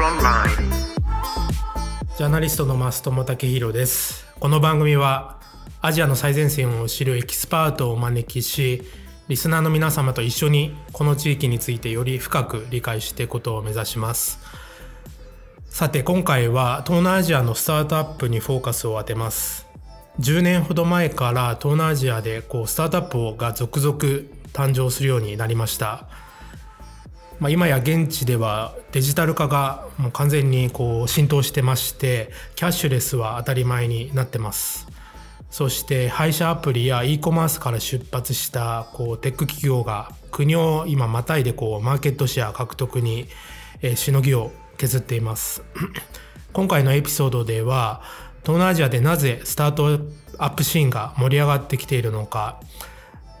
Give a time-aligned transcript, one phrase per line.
[0.00, 4.26] ジャーナリストの舛友雄大です。
[4.40, 5.38] この番組は
[5.82, 8.82] アジアの最前線を知るエキスパートをお招きし
[9.28, 14.38] リスナーの皆様と一緒にこの地域についてより深く理解していくことを目指します。
[15.66, 19.66] さて今回は東南アジアのスタートアップにフォーカスを当てます。
[20.18, 23.98] 10年ほど前から東南アジアでこうスタートアップが続々
[24.54, 26.08] 誕生するようになりました。
[27.40, 34.86] まあ、今や現地ではデジタル化がもう完全にこう浸透してましてキャッシュレスは当たり前になってます。
[35.50, 43.26] そして配車アプリや e コマースから出発したこうテック企業が国を今またいでこうマーケットシェア獲得に、
[43.82, 45.62] え、しのぎを削っています。
[46.52, 48.02] 今回のエピソードでは
[48.42, 50.00] 東南アジアでなぜスタート
[50.36, 52.60] アップシーンが盛り上がってきているのか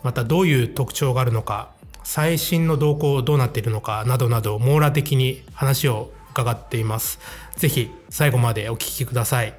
[0.02, 1.70] またどういう特徴があるのか
[2.12, 7.20] 最新の動向どうなっているのかなどなど網羅的に話を伺っています。
[7.54, 9.54] ぜひ最後までお聞きください。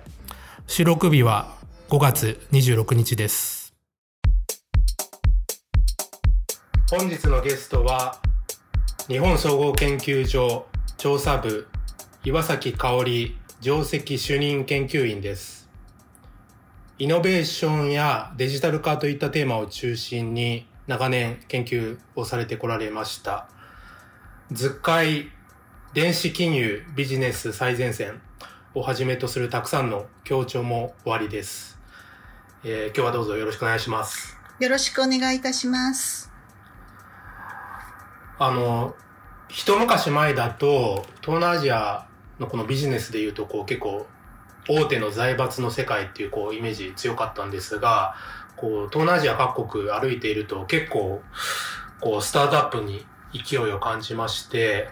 [0.68, 1.56] 収録日は
[1.88, 3.74] 5月26日です。
[6.90, 8.20] 本日のゲストは
[9.08, 11.70] 日本総合研究所調査部
[12.26, 15.70] 岩崎香織上席主任研究員です。
[17.00, 23.48] イノベーションやデジタル化といったテーマを中心に長年研究をされてこられました。
[24.52, 25.32] 図解、
[25.94, 28.22] 電子金融、ビジネス最前線
[28.74, 31.80] をはじめとするたくさんの協調も終わりです。
[32.66, 34.38] えー、今日はどうぞよろしくお願いします。
[34.60, 36.30] よろしくお願いいたします。
[38.38, 38.94] あの、
[39.48, 42.06] 一昔前だと、東南アジア
[42.38, 44.08] のこのビジネスでいうと、こう結構、
[44.68, 48.14] 大手の財閥の世界っていうこうイメージ強かったんですが、
[48.62, 51.22] こう、東南アジア各国歩いていると結構、
[52.00, 54.90] こう、スタートアップに勢いを感じまして、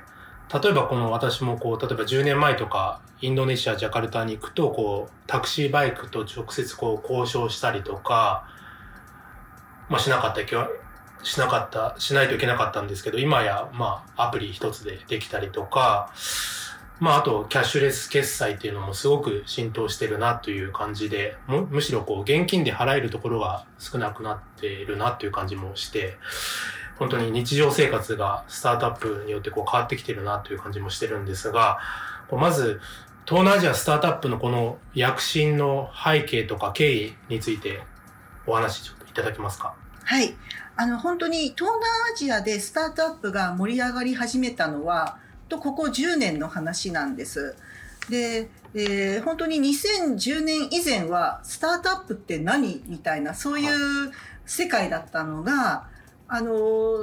[0.52, 8.48] 例えばこの私もこう、例えば10年前とか、インドネシア、ジャカルタに行くと、こう、タクシーバイクと直接こう、交渉したりとか、
[9.90, 10.42] まあしなかった
[11.24, 16.12] しなかった、しないといけなかったんですけど、今や、まあ、アプリ一つでできたりとか、
[17.00, 26.18] まあ、あと、キャッシュレス決済っていうのもすごく浸透してるなという感じで、むむしろこう、現金で払えるところが少なくなっているなっていう感じもして、
[26.98, 31.80] 本当に日常生活がスタートアップによってこう変わってきてるなという感じもしてるんですが、
[32.32, 32.82] まず、
[33.26, 37.81] 東南アジアスタートアップのこの躍進の背景とか経緯について
[38.48, 39.76] お話ちょっといただけますか？
[40.04, 40.36] はい。
[40.76, 47.56] あの、本当に東南アジアでスタートアップが盛り上がり始めたのは、とここ10年の話なんです。
[48.10, 54.12] で、えー、本当に2010年以前はスタートアップって何みたいなそういう
[54.46, 55.88] 世界だったのが、
[56.28, 56.52] あの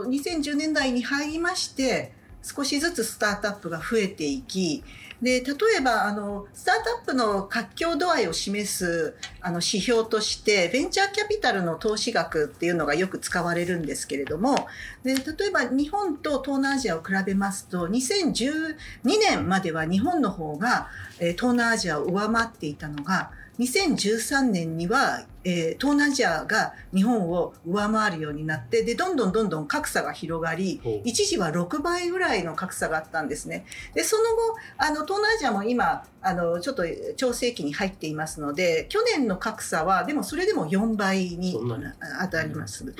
[0.06, 2.12] 2010年代に入りまして
[2.46, 4.84] 少しずつスタートアップが増えていき
[5.22, 14.68] で、例えば、あの、スタートアップの活況度合いを示す、あの、指標として、ベンチャーキャピタルの投資額っていうのがよく使われるんですけれども、
[15.04, 18.74] で、例えば日本と東南アジアを比べますと、2012
[19.04, 33.64] 年までは日本の方が、え東南アジアを上回っていたのが、2013年には、えー、東南アジアが日本を上回るようになってでどんどんどんどん格差が広がり一時は6倍ぐらいの格差があったんですね。
[33.94, 36.84] でその後あの東南アジアも今あのちょっと
[37.16, 41.58] 調整期に入っていますので去年の格差はでもそれでも4倍に
[42.22, 42.94] 当たります。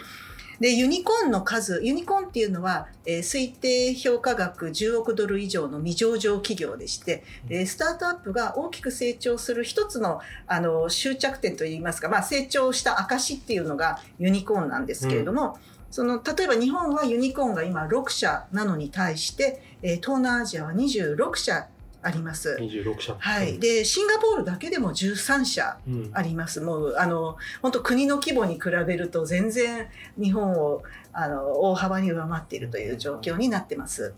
[0.60, 15.76] で、ユニコーンの数、ユニコーンっていうのは、えー、推定評価額10億ドル以上の未上場企業でして、えー、スタートアップが大きく成長する一つの、あの、終着点といいますか、まあ、成長した証っていうのがユニコーンなんですけれども、うん。
[15.90, 21.68] その例えば日本はユニコーンが今6社なのに対して、えー、東南アジアは26社
[22.06, 22.56] あります。
[22.60, 23.16] 26社。
[23.18, 23.58] はい。
[23.58, 25.76] で、シンガポールだけでも13社
[26.12, 26.60] あります。
[26.60, 34.14] うん、もう、あの、本当国の規模に比べると全然日本を、あの、大幅に上回っているという状況になってます。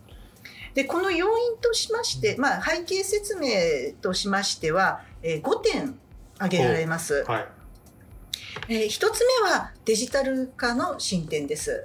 [0.75, 3.49] で、この要因としまして、まあ、背景説明
[4.03, 5.99] としましては、えー、5点
[6.37, 7.25] 挙げられます。
[7.27, 7.49] はい。
[8.69, 11.85] えー、1つ目はデジタル化の進展です。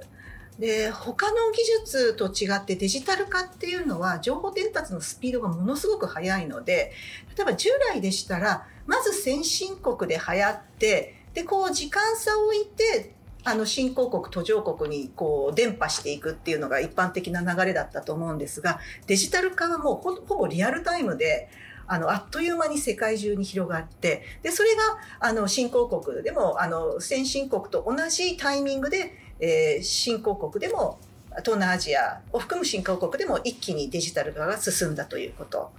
[0.58, 6.92] で他の技術と違ってデジタル化っていうのは情報伝達のスピードがものすごく速いので
[7.36, 21.50] 例えば従来でしたらまず先進国で流行ってでこう時間差を置いてあの新興国途上国にこう伝播していくっていうのが一般的な流れだったと思うんですがデジタル化はもうほぼリアルタイムで
[21.86, 24.82] あのあっという間に世界中に広がってでそれが
[25.20, 30.98] あの新興国でもあの先進国と同じタイミングでえー、新興国でも
[31.38, 35.72] 東南アジアを含む新興国でも一気にデジタル化が進んだということ。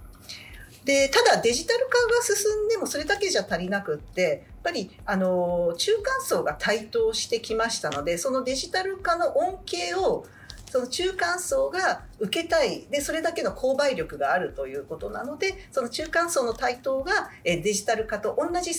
[0.84, 10.24] でただデジタル化が進んでもそれだけじゃ足りなくってやっぱりあの中間層が台頭してきましたのでそのデジタル化の恩恵を
[10.70, 18.72] その中間層が受けたいでそれだけの購買力があるということなのでその中間層の台頭がえデジタル化と同じ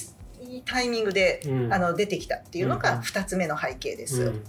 [0.65, 4.23] タイミングで、うん、あの出てきたっていうのが2つ目の背景です。
[4.23, 4.43] うん、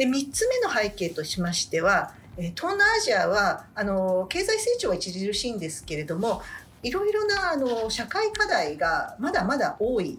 [0.00, 6.40] で3つ目の背景としましては東南アジアはあの経済成長は著しいんですけれども
[6.82, 10.18] いろいろなあの社会課題がまだまだ多い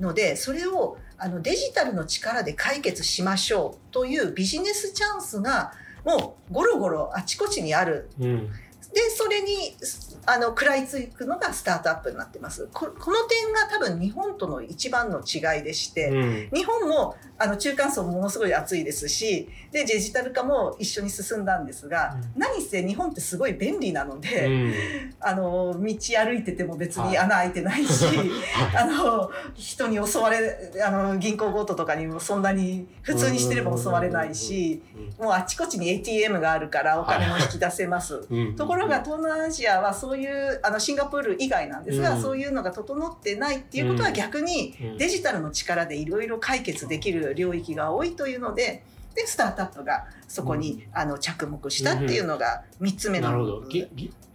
[0.00, 5.72] のでそれをあのデジタルの力で解決しましょうというビジネスチャンスが
[6.04, 8.10] もうゴロゴロあちこちにある。
[8.18, 8.50] うん
[8.94, 9.76] で、それに、
[10.24, 12.68] あの、食らいつくのがスタートアップになってます。
[12.72, 24.74] ここの点が多分日本との一番の違いでして、うん、日本も、あの、中間層ものすごい熱いですし、で、デジタル化も一緒に進んだんですが、うん、何せ日本ってすごい便利なので、うん、
[25.20, 28.28] あの、道歩いてても別に穴開いてないし、はい、
[28.76, 34.82] あの、人に襲われ、あの、銀行強盗とかにもそんなに、普通にしてれば襲われないし、
[35.18, 38.26] もうあちこちに ATM があるからお金も引き出せます。
[38.56, 48.84] ところが東南アジアはそういうあのシンガポール以外なんですが、うん、そういうのが整ってないっていうことは逆にデジタルの力でいろいろ解決できる領域が多いというので。
[49.14, 53.62] でスタートアップがそこに、あの着目したっていうのが3つ目の、なるほど。
[53.68, 53.88] 東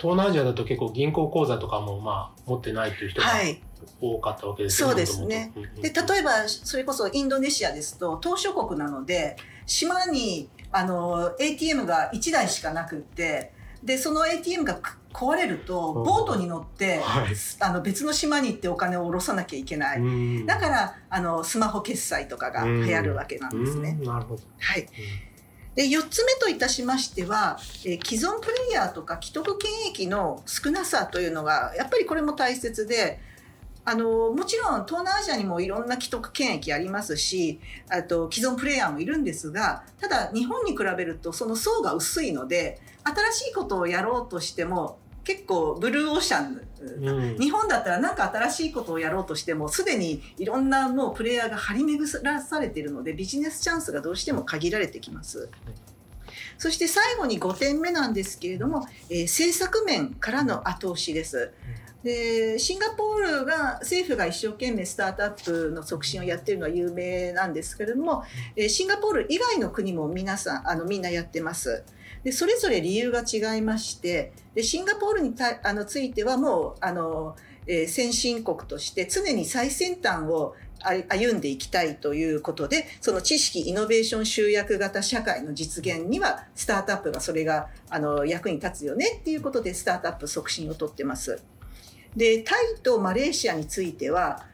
[0.04, 3.62] 南アジアだと結構銀行口座とかもまあ持ってないという人が、はい。
[4.02, 5.52] 多かったわけですそうですね。
[5.82, 13.52] で例えばそれこそインドネシアですと島しょ国なので島にあの ATM が1台しかなくって
[13.84, 14.80] でその ATM が
[15.14, 17.28] 壊れるとボートに乗って、はい、
[17.60, 23.98] あの別の島に行ってお金を下ろさなきゃいけない、だからあのスマホ決済とかが流行るわけなんですね。
[24.02, 24.44] なるほど。
[24.60, 24.88] はい、
[25.76, 33.20] で4つ目といたしましては、えー、既存プレイヤーとか既得権益の少なさというのがやっぱりこれも大切で
[33.86, 37.60] あのもちろん東南アジアにもいろんな既得権益ありますし
[37.90, 46.62] あと既存プレイヤーもいるんですがただ日本に比べるとその層が薄いので新しいことをやろうとしても結構ブルーオーシャン、
[47.02, 55.50] うん、日本だったら何か新しいことをやろうとしてもすでにいろんなもうプレイヤーが張り巡らされているのでビジネスチャンスがどうしても限られてきます。
[56.58, 61.52] そして最後に5点目なんですけれども、えー、政策面からの後押しです。
[62.04, 68.24] でシンガポールが政府が一生懸命スタートアップの促進をやっているのは有名なんですけれども、
[68.56, 71.84] えシンガポール以外の国も皆さんあのみんなやってます。
[72.24, 77.36] でそれぞれ理由が違いましてでシンガポールにたあのついてはもうあの、
[77.66, 80.56] えー、先進国として常に最先端を
[81.10, 91.42] 歩んでいきたいということでその知識イノベーション集約型社会の実現にはスタートアップがそれがあの役に立つよねっていうことでスタートアップ促進をとってます。
[92.16, 94.46] でタイとマレーシアについては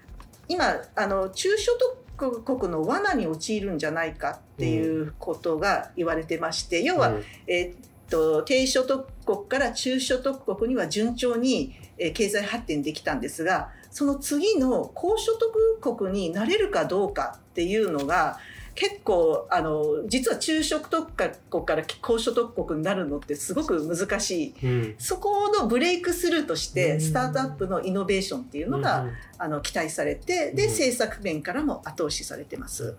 [0.47, 1.71] 今あの中所
[2.17, 7.75] 得国の罠に陥るんじゃないかっていうことが言われてまして、要は、うん、えっ
[8.09, 11.75] と低所得国から中所得国には順調に
[12.13, 18.37] 経済発展できたんですがその次の高所得国になれるかどうかっていうのが
[18.75, 21.05] 結構あの実は中所得
[21.49, 32.95] 国から高所得国になるのってすごく難しい、うん、そこのブレイクスルーとしてスタートアップのイノベーションっていうのが、うん、あの期待されてで政策面からも後押しされてます。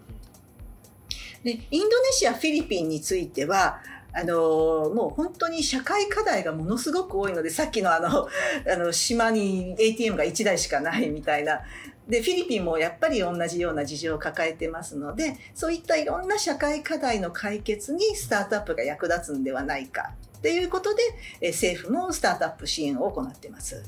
[1.44, 3.80] でインドネシアフィリピンについては
[4.12, 11.60] あのもう本当に社会課題がものすごく多いのでさっきのあのあの島に ATM が1台しかないみたいな
[12.08, 21.02] でフィリピンもやっぱり同じような事情を抱えてますのでそういったいろんな社会課題の解決にスタートアップが役立つんではないかということで
[21.40, 23.82] え政府もスタートアップ支援を行っています。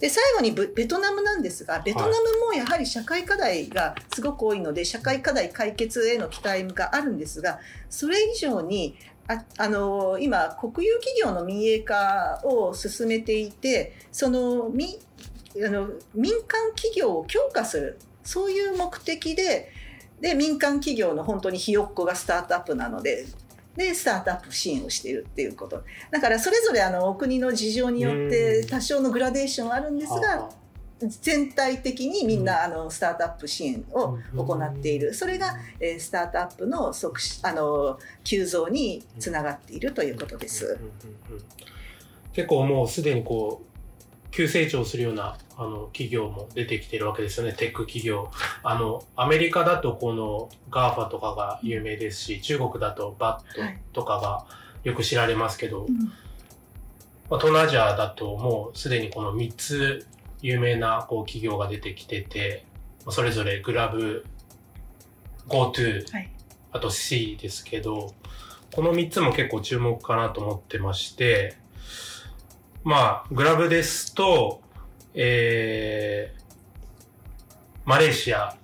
[0.00, 2.12] で最後にベトナムなんですがベトナム
[2.46, 8.96] もやはり社会課題がすごく多いので社会課題解決への期待があるんですがそれ以上に
[9.28, 14.98] ああの今国有企業の民営化を進めていてそのみ
[15.56, 19.70] あの民間企業を強化するそういう目的で
[20.20, 23.26] で民間企業の本当にひよっこがスタートアップなので
[23.76, 25.82] でスタートアップ支援をしているっていうこと。
[26.10, 30.50] だからそれぞれあのお国の事情によって多少のグラデーションあるんですが
[31.20, 35.14] 全体的にみんなあのスタートアップ支援を行っている。
[35.14, 40.78] それがえスタートアップの促あの急増につながっているということです。
[42.32, 43.71] 結構もうすでにこう
[44.32, 48.30] 急成長するようなあの企業も出てきてるわけですよね、テック企業。
[48.62, 54.46] あの、アメリカだとこの GAFA とかが有名ですし、中国だとバットとかが
[54.84, 55.90] よく知られますけど、はい
[57.30, 60.06] まあ、東南アジアだともうすでにこの3つ
[60.40, 62.64] 有名なこう企業が出てきてて、
[63.10, 64.24] それぞれグラブ、
[65.48, 66.30] GoTo、はい、
[66.72, 68.14] あと C ですけど、
[68.74, 71.56] この3つも結構注目かなと思ってまして、
[72.84, 74.60] まあ、グラブですと、
[75.14, 76.42] えー、
[77.84, 78.56] マレーシア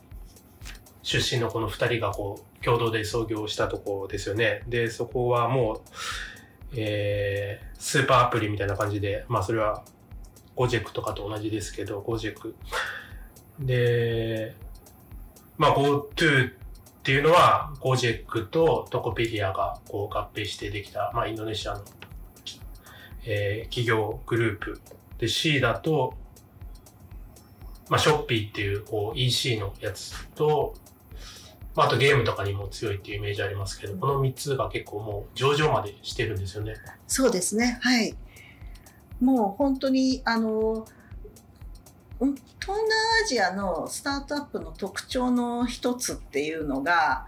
[1.03, 4.63] 出身のこの2人がこう、共同で創業したとこですよね。
[4.67, 5.81] で、そこはもう、
[6.77, 9.85] えー、スーパーアプリみたいな感じで、まあそれは
[10.57, 12.57] ゴジェクとかと同じですけど、ゴジェク。
[13.61, 14.57] で、
[15.57, 16.53] まあ GoTo っ
[17.05, 21.85] ていうのは、ゴジェクとトコペディアがこう合併してできた、まあインドネシアの、
[23.25, 24.81] えー、企業グループ。
[25.19, 26.15] で、C だと、
[27.89, 30.75] まあショッピーっていうこう EC のやつと、
[31.75, 36.75] まあ、あとゲームとかにも強いっていうイメージありますけど、この3つが結構もう上場までしてるんですよね。
[37.07, 37.79] そうですね。
[37.83, 38.15] はい。
[39.21, 40.87] もう本当に、あの、
[42.19, 42.35] 東
[42.67, 42.91] 南
[43.25, 47.27] アジアのスタートアップの特徴の一つっていうのが、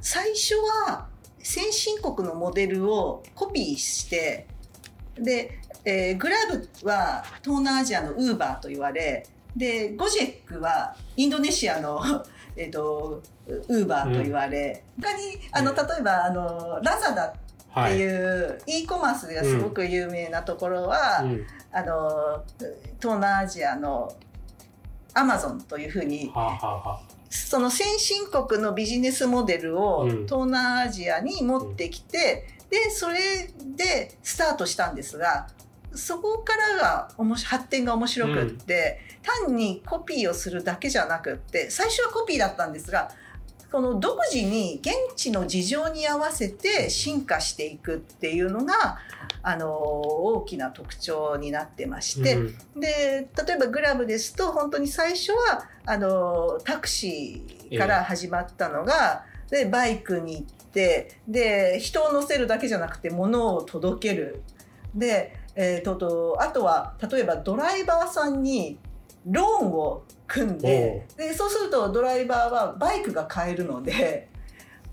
[0.00, 1.08] 最初は
[1.40, 4.46] 先進国のモデルをコピーして、
[5.18, 12.00] で、えー、グラブは東南アジアのウーバーと言われ、で、ゴジェックはインドネシアの
[12.56, 22.42] えと、ウーバーと言われ、うん、他に、あの、例えば、あの、ラザダっていう、e コマースがすごく有名なところは、うん、あの、
[22.98, 24.10] 東南アジアの
[25.12, 35.48] アマゾンというふうに、はあはあ、その先進国のビジネスモデルを東南アジアに持ってきて、うん、で、それでスタートしたんですが、
[35.96, 37.08] そこからが
[37.44, 39.00] 発展が面白くって、
[39.44, 43.10] うん、単にコピーをするだけじゃなくって最初はコピーだったんですが
[43.72, 48.98] この独自に現地の事情に合わせて進化していくっていうのが
[49.42, 52.38] あの大きな特徴になってまして、う
[52.78, 64.42] ん、で例えばグラブですと本当に最初はあのタクシーから始まったのが、えー、でバイクに行ってで人を乗せるだけじゃなくて物を届ける。
[64.94, 68.78] でえーと、とあとは例えばドライバーさんに
[69.24, 74.28] ローンを組んででそうするとドライバーはバイクが買えるので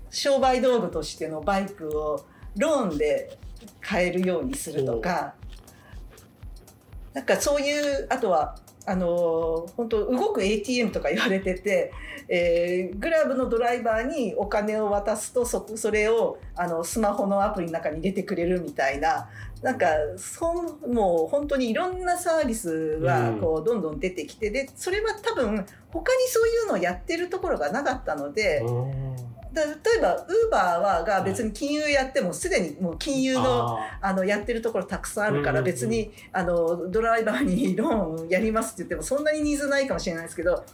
[0.08, 2.24] 商売道具としてのバイクを
[2.56, 3.38] ローンで
[3.82, 5.34] 買えるようにするとか。
[7.12, 11.92] なんかそういうあとはあの本当動く ATM とか言われてて、
[12.28, 19.28] えー、グラブのドライバーにお金を渡すとそそれをあのスマホのアプリの中に入れてくれるみたいな
[19.62, 19.86] なんか
[20.18, 20.52] そ
[20.86, 28.62] もう本当にいろんなサービスがこうどんどん出てきて、でそれは多分他にそういうのをやってるところがなかったので。
[29.54, 40.64] 例えばウーバーはが別に金融やってもすでにもう金融のあのやってるところたくさんあるから別にあのドライバーにローンやりますって言ってもそんなにニーズないかもしれないですけど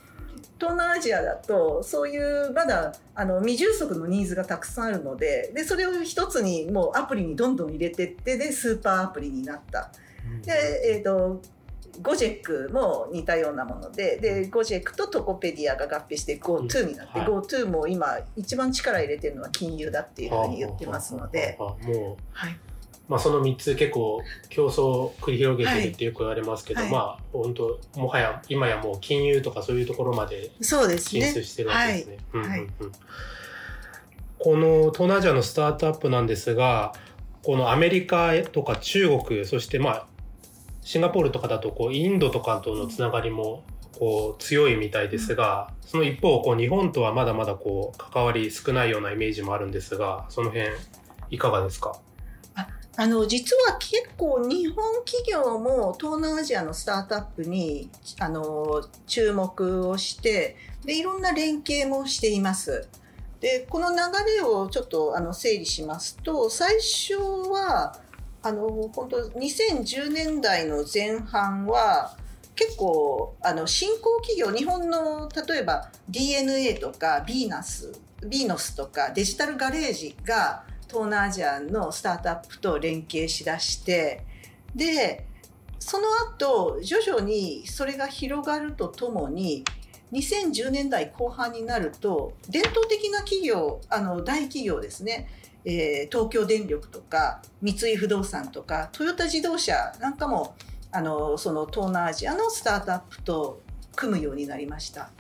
[0.59, 9.91] 東南アジアだとそういうまだあの未充足のニーズがたくさんあるのででそれを一つにもうアプリにどんどん入れてってでスーパーアプリになった。
[10.45, 10.53] で
[10.85, 11.41] えーと、
[12.03, 21.57] ゴジェックも似たようなものででゴジェックとトコペディアが合併して GoTo になって、うんはい、GoTo も今一番力入れてるのは金融だっていうふうに言ってますので。
[21.59, 22.57] もう、はい。
[23.09, 32.19] まあ、その3つ結構競争を繰り広げてるってよく言われますけど、はい、まあ本当もはや今やもう金融とかそういうところまで進出してるわけですね。
[34.39, 36.95] この東南アジアのスタートアップなんですが
[37.43, 40.07] このアメリカとか中国そしてまあ
[40.91, 43.63] シンガポールとかだとこうインドとかとのつながりも
[43.97, 50.67] こう強いみたいですが、その一方こう日本とはまだまだこう関わり少ないようなイメージもあるんですがその辺
[51.31, 51.97] いかがですか？
[52.97, 62.89] あの実は結構日本企業も東南アジアのスタートアップにあの注目をしてでいろんな連携もしています。
[63.39, 63.97] でこの流
[64.39, 67.15] れをちょっとあの整理しますと最初
[67.49, 67.97] は
[68.43, 72.17] あの本当2010年代の前半は
[72.55, 77.93] 結構あの新興企業日本の例えば DNA とかビーナス
[78.27, 84.25] ビーノスとかデジタルガレージが東南アジアのスタートアップと連携しだして
[84.75, 85.27] で
[85.79, 89.65] その後徐々にそれが広がるとともに
[90.13, 95.29] 2010年代後半になると伝統的な企業あの大企業ですね、
[95.65, 100.55] えー、東京電力とか三井不動産とかトヨタ自動車なんかも
[100.93, 103.63] あのその東南アジアのスタートアップと
[103.95, 105.11] 組むようになりました。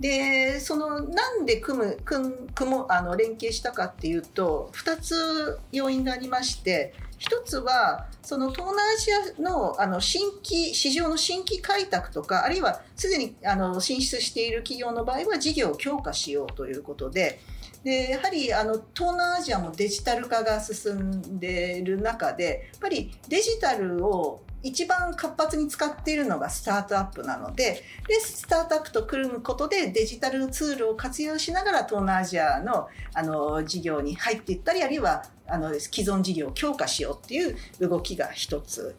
[0.00, 2.34] でそのなんで組む組
[2.70, 17.38] むあの連携したかっていうと2つ要因がありまして一つはその東南アジアのあの新規市場の新規開拓とかあるいはすでにあの進出している企業の場合は事業を強化しようということで
[17.84, 38.94] でやはりあの東南アジアもデジタル化が進んでいる中でやっぱりデジタルを一番活発に使っているのがスタートアップなのででスタートアップと組むことでデジタルツールを活用しながら東南アジアのあの事業に入っていったりあるいはあの既存事業を強化しようっていう動きが一つ。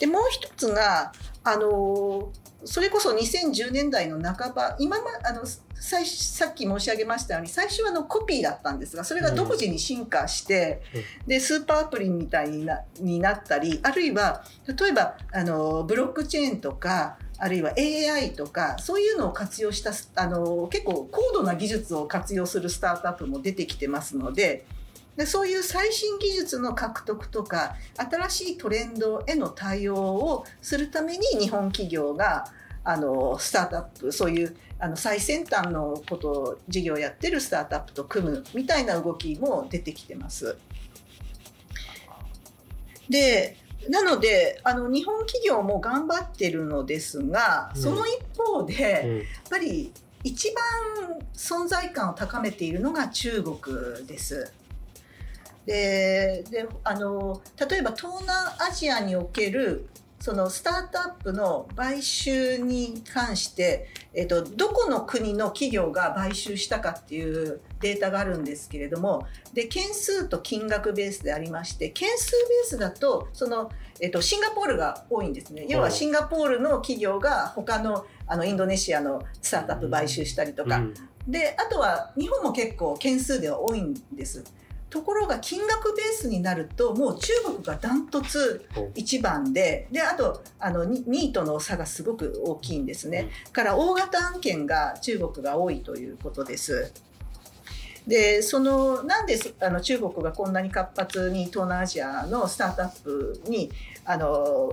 [0.00, 1.12] でもう一つが
[1.44, 2.32] あの
[2.64, 5.42] それこそ2010年代の半ば今まあの
[5.74, 10.82] 最さっき申し上げましたように最初はのコピーだったんですがそれが独自に進化して、
[11.22, 19.92] うん、でスーパーアプリみたいになになったりあるいは例えばあのブロックチェーンとかあるいは AI とかそういうのを活用した
[20.22, 24.64] あの結構高度な技術を活用するスタートアップも出てきてますので。
[25.16, 32.46] でそういう最新技術の獲得とか新しいトレンドへの対応をするために日本企業が
[32.84, 40.56] あのスタートアップそういうあの最先端のことを事業をやってるスタートアップと組むみたいな動きも出てきてます。
[43.08, 43.56] で
[43.88, 49.92] なのであの日本企業も頑張ってるのですが、その一方で、うん、やっぱり
[50.24, 54.52] 一番存在感を高めているのが中国です。
[55.66, 57.40] でであの
[57.70, 59.88] 例えば東南アジアにおける
[60.22, 75.66] そのスタートアップの買収に関して、えっと、どこの国の企業が買収したかっていうデータがあるんですけれどもで件数と金額ベースでありまして件数ベースだとその、えっと、シンガポールが多いんですね。
[75.68, 80.94] 要はシンガポールの企業が他のあのインドネシアのスタートアップ買収したりとか、うん、
[81.26, 84.44] であとは日本も結構件数では多いんです。
[84.92, 93.30] ところが金額ベースになるともう中国がダントツ一番でであとあの2位との差がすごく大きいんですね。
[93.52, 96.92] から大型案件が中国が多いということです。
[98.06, 103.70] でそのなんであの中国がこんなに活発に東南アジアのスタートアップに
[104.04, 104.70] あの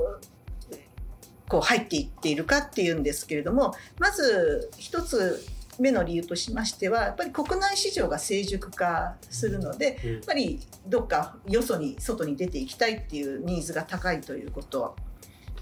[1.48, 5.46] こう入っていっているかっていうんですけれどもまず一つ
[5.80, 14.96] 目の理由としましてはやっぱり国内市場が成熟化するので、やっぱりどっかよそに外に出ていきたいっていうニーズが高いということ。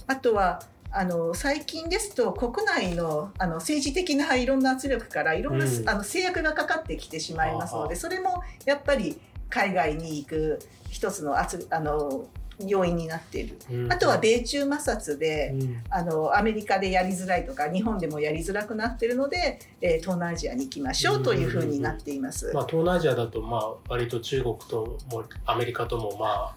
[0.08, 12.26] あとはあの最近ですと国内のあの政治的ないろんな圧力からいろんな、うん、あの制約がかかってきてしまいますのでそれもやっぱり海外に行く一つの圧あの
[12.66, 26.56] 要因になっている、うん、あとは米中摩擦で、うん、あのアメリカでやりづらいとか日本でもやりづらくなっているので、えー、東南アジアに行きましょうというふうになっています、まあ、東南アジアだと、まあ、割と中国ともアメリカともまあ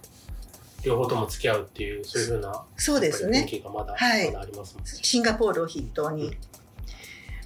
[0.83, 3.47] 両方とも付き合うっていうそういうふうなそうですね。
[3.63, 6.35] がまだ,、はい、まだありますシンガポールを筆頭に。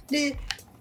[0.09, 0.37] で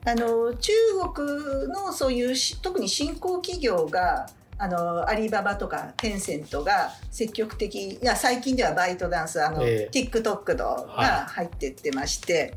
[0.06, 0.72] あの中
[1.14, 12.54] 国のそういう特に新興企業があのアリババとかテンセントが積極的いや最近ではバイトダンスあの、えー、TikTok が入ってってまして、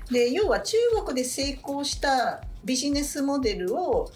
[0.00, 4.10] はい、で要は中国で成功したビジネスモデルを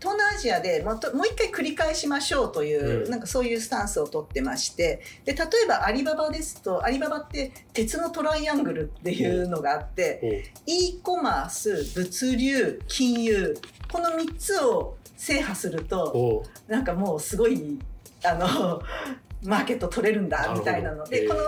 [0.00, 13.56] 東南アジアでもうもう一回繰り返しましょうという、うん、なんかそういうスタンスをとってましてで例えばアリババですとアリババって鉄のトライアングルっていうのがあって、うん、e コマース物流金融
[13.92, 17.78] この3つを制覇するとなんかもうすごい
[18.24, 18.82] あの
[19.44, 21.04] マーケット取れるんだみたいなの。
[21.04, 21.40] で、この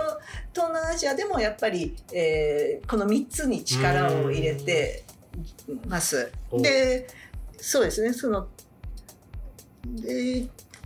[0.53, 5.03] 東南アジアでもやっぱり、えー、この3つに力を入れて
[5.87, 6.31] ます。
[6.53, 7.07] で
[7.57, 8.13] そうですね。
[8.13, 8.47] その
[9.85, 10.45] で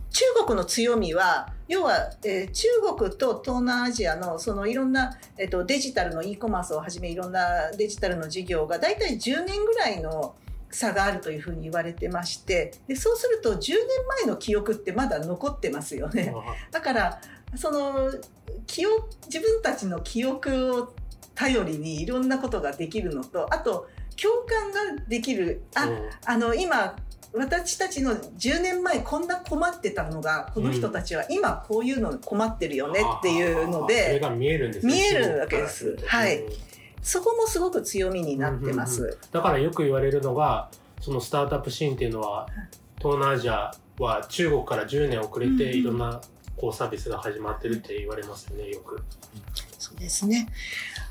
[0.09, 10.35] 中国の強みは要は、えー、中国と東南アジアのそのいろんな、えーと、デジタルの e コマースをはじめいろんなデジタルの事業が大体10年ぐらいの
[10.71, 13.77] 差があるというふうに言われてましてでそうすると10年
[14.23, 16.33] 前の記憶ってまだ残ってますよね。
[16.71, 17.21] だから
[17.55, 18.11] その
[18.67, 20.93] 記憶自分たちの記憶を
[21.33, 23.87] 頼りにいろんなことができるのとあと
[24.21, 25.63] 共感ができる。
[25.75, 26.95] あ、うん、あの今
[27.33, 35.97] 私たちの10年前こんな困ってたのがこの人たちは今こういうの困ってるよねっていうので、うん、それが見えるんです、ね、見えるわけです。
[36.05, 36.43] はい、
[37.01, 40.69] そこもすごく強みになってます、うんうんうん、だからよく言われるのが
[41.01, 42.47] そのスタートアップシーンっていうのは
[42.97, 46.21] 東南アジアは中国から10年遅れていろんな
[46.57, 49.01] こうサービスが始まってるって言われますよねよく。
[49.77, 50.49] そうですね。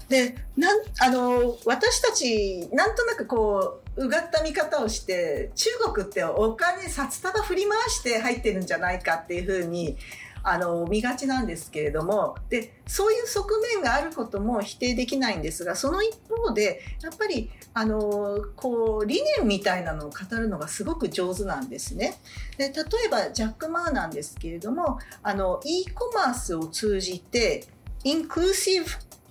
[0.08, 9.96] でなんあの私たちなんとなくこううがった見方をして中国ってお金札束振り回して入ってるんじゃないかっていうふうに
[10.42, 22.18] あの見がちなんですけれどもでそういう側面があることも否定できないんですがその一方でやっぱりあのこう理念みたいなのを語るのがすごく上手なんですね。
[22.56, 27.64] で例えばジャック・マーなんですけれどもあの e コマースを通じて
[28.04, 28.86] inclusive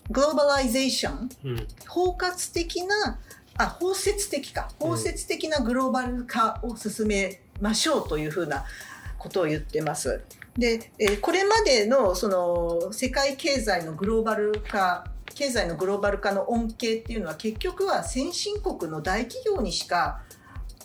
[0.09, 3.19] globalization、うん、包括的な
[3.57, 8.65] あ包摂的か包摂的なグローバル化を進めましょうというふうな
[9.17, 10.21] ことを言ってます。
[10.57, 20.21] で、えー、これまでのその世界経済のグローバル化経済のグローバル化の恩恵っていうのは結局は先進国の大企業にしか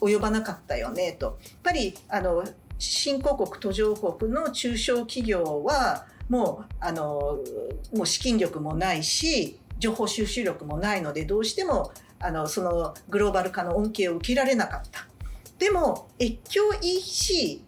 [0.01, 1.39] 及ばなかったよねと。
[1.43, 2.45] やっぱりあの
[2.79, 7.39] 新興国途上国の中小企業はもうあの
[7.95, 15.07] もう資金力もないし情報収集力もないのでどうしてもあのそのグローバル化の恩恵を受けられなかった。
[15.59, 17.63] でも越境 EC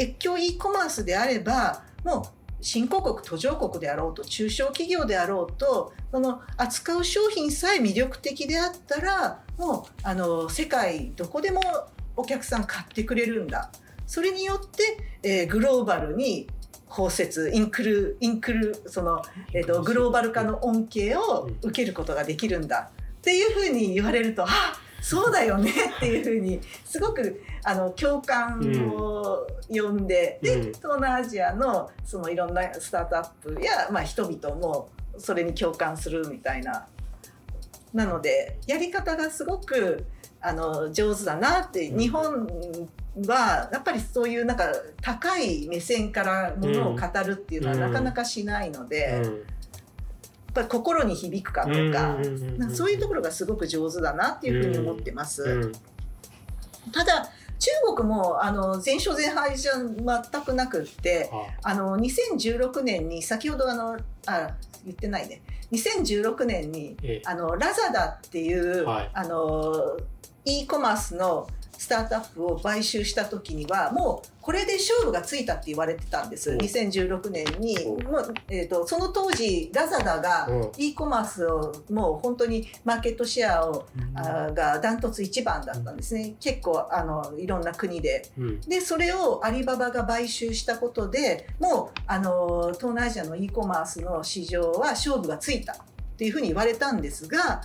[0.00, 2.22] 越境 e コマースであればもう
[2.62, 11.60] 新興国途上国であろうと中小企業であろうとその扱う商品さえ魅力的であったらもうあの世界どこでも
[12.16, 13.70] お客さん買ってくれるんだ。
[14.06, 16.48] それによって、えー、グローバルに
[16.86, 19.22] 包摂インクルインクルその、
[19.54, 22.90] えーと、グローバル化の恩恵を受けることができるんだ。
[23.18, 24.48] っていうふうに言われるとあ
[25.00, 28.60] そうだよねっていうふうにすごくあの共感
[28.94, 36.86] を呼んで、うん、で東南アジアのそのいろんなスタートアップや、まあ、人々もそれに共感するみたいな。
[37.92, 40.06] なのでやり方がすごく
[40.40, 42.46] あの上手だなって、うん、日本
[43.26, 49.22] はやっぱりそういうなんか高い目線からものを語るっていうのはなかなかしないので。
[49.24, 49.59] うん。
[49.59, 49.59] っ
[50.52, 52.16] ぱり心に響くかとか,、
[52.72, 55.72] そういうところがすごく上手だなっていうふうに思ってます。
[56.92, 61.30] ただ中国もあの前哨前敗じゃ全くなくって、
[61.62, 64.50] あの2016年に先ほどあのあ
[64.84, 65.42] 言ってないね。
[65.72, 69.96] 2016年に、あのラザダっていう、はい、あの
[70.44, 71.46] e コマースの
[71.80, 76.50] スタートアップを買収した時にはもうこれで勝負がついたって言われてたんです。
[76.50, 86.34] 2016年にもう、えーと、その当時ラザダが e コマースをもう本当にマーケットシェアを、あがダントツ1番だったんですね。
[86.38, 88.30] 結構あのいろんな国で。
[88.68, 95.76] でそれをアリババが買収したことでもうあの東南アジアの e コマースの市場は勝負がついたっ
[96.18, 97.62] ていうふうに言われたんですが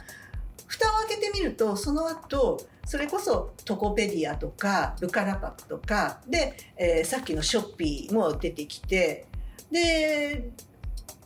[0.68, 9.26] 蓋を開けてみるとその後それこそトコペディアとかブカラパクとかで、えー、さっきのショッピーも出てきて
[9.72, 10.50] で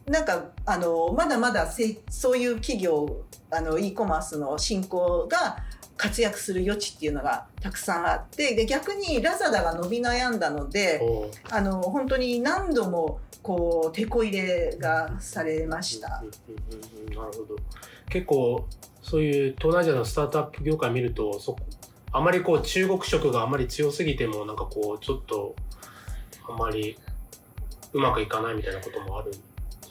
[0.07, 5.57] なんかあのまだまだせそういう企業あの e コマースの進行が
[5.97, 11.01] 活躍する余地っていうのがたくさんあってで逆にラザダが伸び悩んだので
[11.51, 16.09] あの本当に何度もこう手こ入れがされました。
[16.09, 16.29] なる
[17.15, 17.55] ほど。
[18.09, 18.65] 結構
[19.09, 21.55] そういう東南アジアのスタートアップ業界見るとそ
[22.11, 25.55] あまりこう中国色があまり強すぎてもなんかこうちょっと
[26.47, 26.95] あまり
[27.93, 29.37] うまくいかないみたいなこともあるんで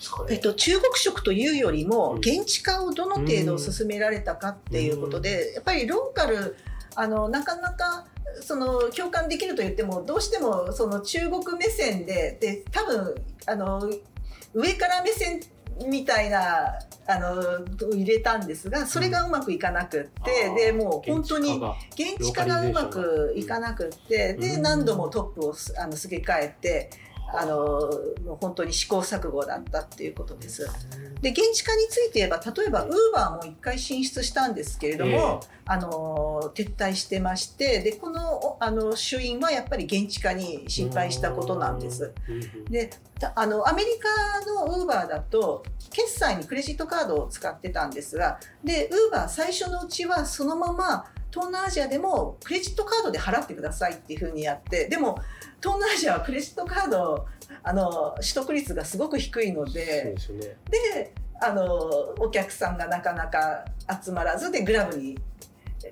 [0.01, 0.35] すかね。
[0.35, 6.57] えっと、中国色というよりも、現地化をどの程度進められたかっていうことで、やっぱりローカル
[6.95, 8.07] あのなかなか
[8.41, 13.15] その共感できると言ってもどうしてもその中国目線でで多分
[13.47, 13.89] あの
[14.55, 15.41] 上から目線
[15.87, 17.65] みたいなあの
[17.95, 21.61] 入れたんですがそれがうまくいかなくって、うん、でもう本当に
[21.93, 26.91] 現地化がうまくいかなくって、で何度もトップをあのすげ替えて。
[27.31, 27.57] あの
[28.25, 30.67] もう本当に試行錯誤だったっていうことです。
[31.21, 42.13] で現地化について言えば例えばウーバーも一回進出したんですけれども、えー、あの撤退してましてでこのあの主因はやっぱり現地化に心配したことなんです。
[42.71, 42.91] で
[43.35, 55.19] あのアメリカのウーバーだと決済にクレジットカードを使ってたんですがでウーバー最初のうちはそのまま東南アジアでもクレジットカードで払ってくださいっていうふうにやってでも
[55.61, 57.27] 東南アジアはクレジットカード
[57.63, 60.15] あの取得率がすごく低いので
[60.71, 61.65] で、ね、あの
[62.19, 63.65] お客さんがなかなか
[64.03, 65.19] 集まらずでグラブに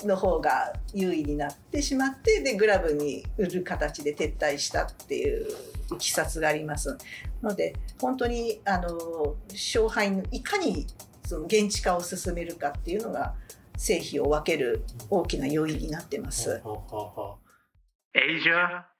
[0.04, 5.46] の方が優位になってしまってでグラブに売る形で撤退したっていう
[5.94, 6.96] いきさつがあります。
[7.42, 10.86] ので本当にあの勝敗のいかに
[11.24, 13.34] その現地化を進めるかっていうのが
[13.76, 16.60] 成否を分ける大きな要因になってます。
[18.14, 18.95] Asia?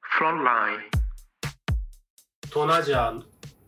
[2.44, 3.12] 東南アジア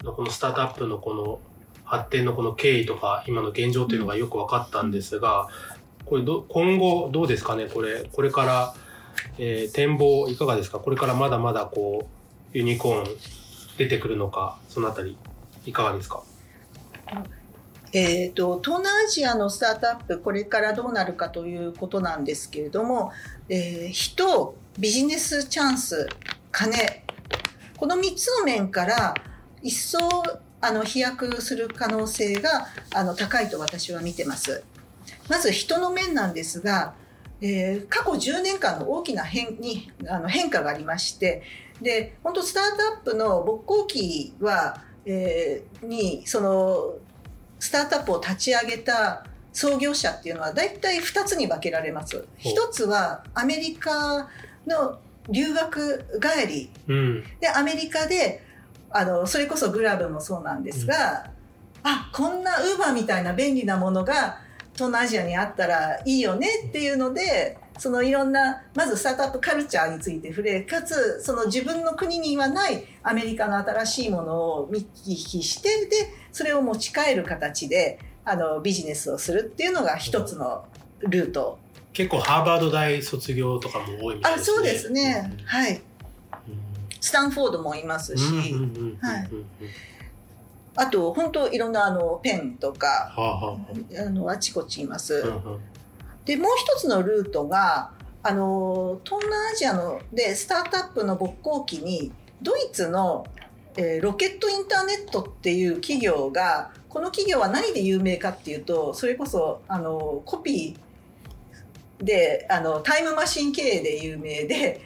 [0.04, 1.40] のこのスタートアップのこの
[1.84, 5.48] 発展のこの経緯とか今の現状というのがよく分かったんですが、
[6.04, 7.66] これど今後どうですかね？
[7.66, 8.74] これこれから、
[9.38, 10.78] えー、展望いかがですか？
[10.78, 12.08] これからまだまだこ
[12.54, 13.04] うユニコーン
[13.76, 15.18] 出てくるのかそのあたり
[15.66, 16.22] いかがですか？
[17.92, 23.12] えーと、東南アジアのスタートアップこれからどうなるかということなんですけれども、
[23.48, 26.08] えー、人ビジネスチャンス
[26.52, 26.76] 金
[27.76, 29.14] この3つの面から
[29.62, 29.98] 一層
[30.60, 34.64] あの飛躍する可能性があの高いと私は見てます。
[35.28, 36.94] まず人の面なんですが、
[37.40, 41.42] えー、過去10年間の大きな変にあの変化がありまして
[41.80, 46.94] で本当スタートアップの勃興期は、えー、にその
[47.58, 52.24] スタートアップを立ち上げた創業者っていうのは大体2つに分けられます。
[52.38, 54.28] 一つはアメリカ
[54.66, 58.42] の留学帰り、うん、でアメリカで
[58.90, 61.30] あのそれこそグラブもそうなんですが、
[61.84, 64.40] うん、あこんなウーバーみたいな便利なものが
[64.74, 80.66] 東南アジアにあったらいいよねっていうのでそのいろんなまずスタートアップカルチャーについて触れかつその自分の国にはないアメリカの新しいものを見聞きしてでそれを持ち帰る形であのビジネスをするっていうのが一つの
[81.00, 81.58] ルート。
[81.92, 84.54] 結構ハーバード大卒業とかも多いみたいですね。
[84.54, 85.80] あそうですね、うん、はい。
[87.00, 88.22] スタンフォードもいますし、
[89.00, 89.30] はい。
[90.76, 93.58] あと本当いろんなあのペンとか、はあは
[93.98, 95.14] あ、あのあちこちいます。
[95.14, 95.77] はあ
[96.28, 97.90] でもう一つのルートが
[98.22, 102.12] あの東南アジアのでスタートアップの勃興期に
[102.42, 103.26] ドイツの、
[103.78, 114.82] えー、ロケットインターネットっていう企業がこの企業は何で有名かっていうとそれこそあのコピーであのタイムマシン経営で有名で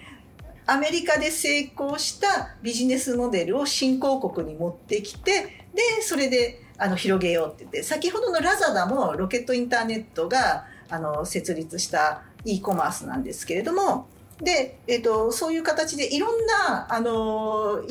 [0.65, 14.07] アメリカで成功したビジネスモデルを新興国に持ってきてでそれであの広げようって言って先ほどのラザダもロケットインターネットがあの設立した e コマースなんですけれども
[14.41, 17.83] で、えーと、そういう形でいろんなあの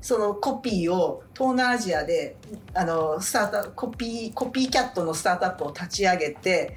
[0.00, 2.36] そのコピーを東南アジアで
[2.74, 6.76] あのスタートコピーコピーキャットのスタートアップを立ち上げて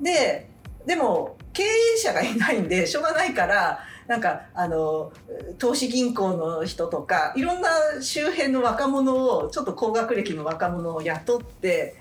[0.00, 0.48] で
[0.86, 1.66] でも経営
[1.98, 5.12] 者がいないんでしょうがないからなんかあの
[5.58, 7.68] 投資銀行の人とかいろんな
[8.00, 11.96] 周辺の若者をちょっと高学歴の若者を雇って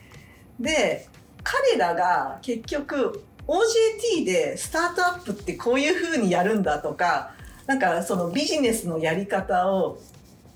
[0.59, 1.07] で
[1.47, 7.31] 彼らが結局 OJT でスタートアップってこういうふうにやるんだとか
[7.65, 9.97] なんかそのビジネスのやり方を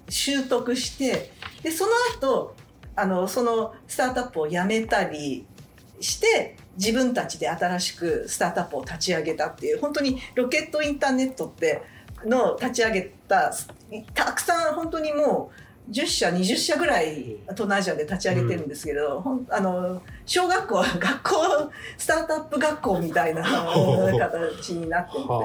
[0.10, 1.32] 習得して
[1.64, 2.56] でその後
[2.94, 5.46] あのそのスタートアップをやめたり
[6.02, 11.82] して自分たちで新しくスタートアップを立ち上げたっていう本当にロケットインターネットって
[12.26, 13.54] の立ち上げた
[14.14, 25.18] たくさん本当にもう10社20社ぐらい東南アジアで立ち上げてるんですけど、うん、あの小学校 学校スタートアップ学校みたいな 形になってて。
[25.18, 25.40] でそこか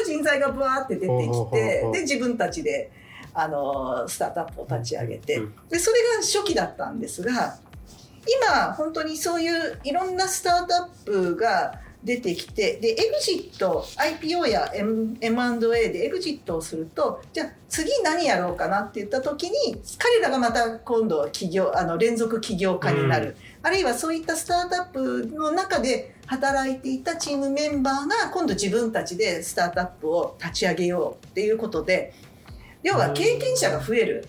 [0.00, 2.90] ら人材がブワーって出てきてで自分たちで
[3.32, 5.40] あのスタートアップを立ち上げて。
[5.68, 7.58] でそれが初期だったんですが
[8.26, 32.14] 今本当にそういういろんなスタートアップが出てきてでエグジット IPO や M&A でエグジットをするとじゃあ次何やろうかなって言った時に彼らがまた今度は企業あの連続起業家になる、うん、あるいはそういったスタートアップの中で働いていたチームメンバーが今度自分たちでスタートアップを立ち上げようっていうことで
[32.84, 34.28] 要は経験者が増える。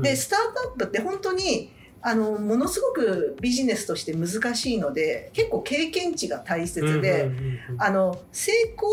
[0.00, 7.30] でスタートアップって本当にあのものすごくビジネスとして難しいので結構経験値が大切で、
[7.78, 8.88] あの成功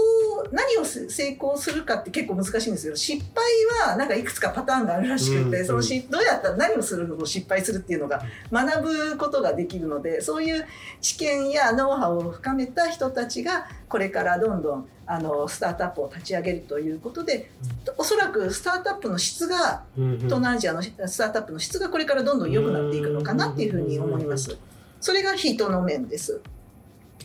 [0.52, 2.96] 何を成功するかって結構難しいんですよ。
[2.96, 3.44] 失敗
[3.88, 10.66] はなんかいくつかパターンがあるらしくて、そのしどうやったら何をするのを失敗するっていうのが学ぶことができるのでそういう
[11.02, 17.52] 知見やノウハウを深めた人たちがこれからどんどんあのスタートアップを立ち上げるということで、
[17.98, 24.58] おそらくスタートアップの質が、東南アジアのスタートアップの質がこれからどんどん良くなっていくのかなっていうふうに思います。
[25.00, 26.42] それが人の面です。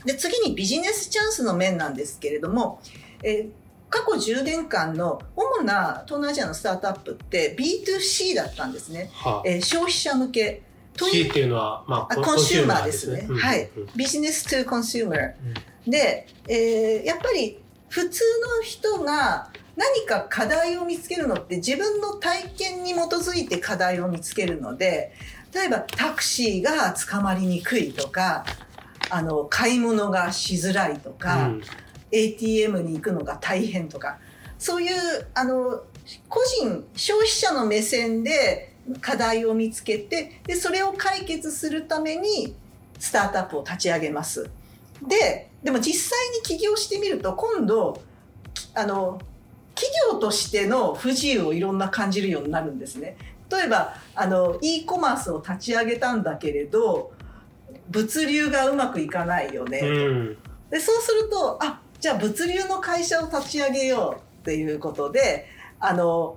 [0.05, 2.81] で次にビジネスチャンスの面なんですけれども、
[3.23, 3.49] え
[3.91, 9.11] 過去10年間の主な東南アジアのスタートアップって B2C だったんですね。
[9.15, 10.63] はあ、えー、消費者向け。
[10.97, 13.29] C っていうのは、まあ、コンシューマーですね。
[13.31, 13.71] はい。
[13.95, 15.33] ビジネス to コンシューマー。
[15.91, 18.23] で、えー、やっぱり普通
[18.59, 25.13] の人が何か課題を見つけるのって自分の体験に基づいて課題を見つけるので
[25.55, 28.45] 例えばタクシーが捕まりにくいとか
[29.11, 31.63] あの買い物がしづらいとか、うん、
[32.13, 34.19] ATM に行くのが大変とか
[34.59, 35.83] そういうあの
[36.29, 42.55] 個人消費者の目線で課題を見つけてでそれを解決するために
[42.99, 44.51] スタートアップを立ち上げます。
[45.07, 48.01] ででも実際に起業してみると今度
[48.75, 49.21] あの
[49.75, 53.17] 企業としての不自由をいろんな感じるようになるんですね。
[53.51, 57.13] 例えばあの e コマースを立ち上げたんだけれど
[57.89, 60.39] 物流がうまくいかないよね、うん
[60.71, 65.47] でそうするとあじゃあ物流の会社を立ち上げようっていうことで
[65.81, 66.37] あの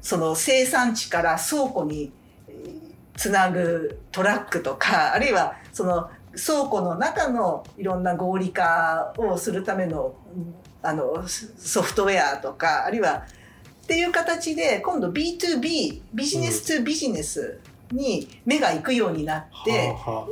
[0.00, 2.12] その生産地から倉庫に
[2.48, 6.08] えーつなぐトラックとかあるいはその
[6.44, 13.26] 倉庫の中のいろんな合理化をするためのうんあのソフトウェアとかあるいは
[13.82, 17.58] っていう形で今度 B2B ビジネス2ビジネス
[17.90, 20.26] に目が行くようになって、はあはあ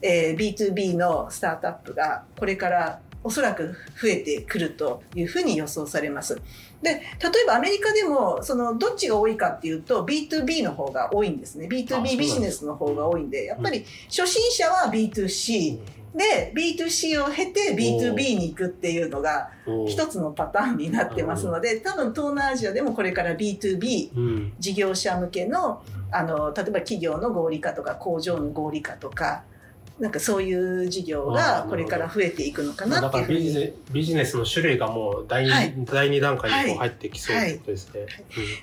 [0.00, 6.40] えー B2B のスタートアップがこれからおそらく増えてくるというふうに予想されます。
[6.82, 7.02] で例え
[7.46, 11.68] ばアメリカでもそのどっちが多いかっていうと B2B の方が多いんですね。
[11.70, 12.16] あそうなんです。
[12.16, 15.78] B2B ビジネスの方が多いんでやっぱり初心者は B2C
[16.14, 19.50] で B2C を経て B2B に行くっていうのが
[19.86, 24.52] 一つのパターンになってますので多分東南アジアでもこれから B2B うん。
[24.58, 29.44] 事業者向けのあの例えば企業の合理化とか工場の合理化とか
[30.00, 33.54] なんかそういう事業がこれから増えていくのかなっていうふうに。
[33.54, 35.74] からビジネスの種類がもう第二、はい。
[35.84, 38.06] 第二段階に入ってきそうことですね。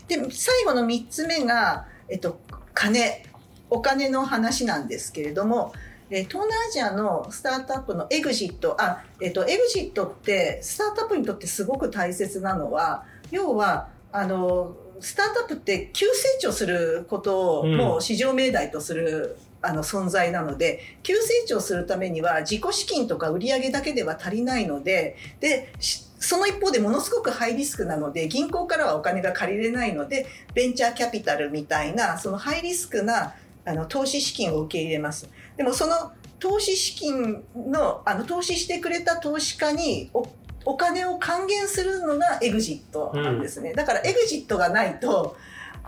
[0.08, 2.40] で最後の3つ目が、えっと、
[2.74, 3.24] 金。
[3.70, 5.74] お金の話なんですけれども、
[6.10, 17.76] えー東南アジアのスタートアップのエグジットあ、えっと、エグジットってスタートアップにとってすごく大切なのは要はあのスタートアップって急成長することをうん。
[17.76, 35.30] もう市場命題とする、あの存在なので急成長するためには自己資金とか売上だけでは足りないのででしその一方でものすごくハイリスクなので銀行からはお金が借りれないのでベンチャーキャピタルみたいなそのハイリスクなあの投資資金を受け入れます。
[35.58, 40.28] でもその投資資金のあの投資してくれた投資家にお
[40.66, 45.38] お金を還元するのがエグジットなんですね、だからエグジットがないと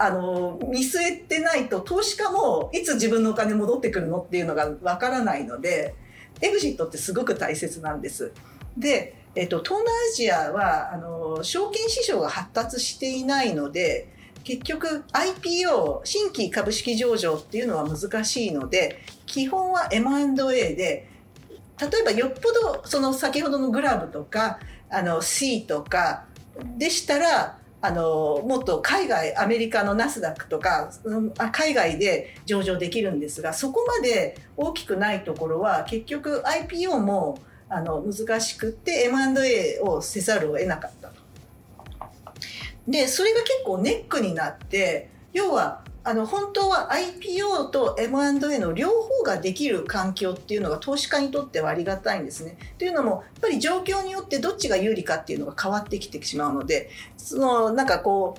[0.01, 5.93] あの見据えてないと投資家もいつ自分のお金戻ってくるのっていうのがわからないので
[6.39, 8.31] エグジットってすごく大切なんです。
[8.77, 14.07] で、えっと、東南アジアはあの証券市場が発達していないので
[14.45, 21.09] 結局 IPO 新規株式上場っていうのは難しいので基本は M&A で
[21.77, 24.59] 例えばよっぽどその先ほどのグラブとか
[24.89, 26.25] あの C とか
[26.77, 30.91] でしたらあのもっと海外アメリカのナスダックとか
[31.51, 37.39] 海外で上場できるんですがそこまで大きくないところは結局 IPO も
[37.69, 41.19] あの難しくって M&A をせざるを得なかったと。
[42.87, 52.57] でそれが結構ネックになって要はあの本当は IPO と M&A の両方ができる環境っていうのが投資家にとってはありがたいんですね。
[52.77, 58.37] というのもやっぱり状況によってどっちが有利かっていうのが変わってきてしまうのでそのなんかこ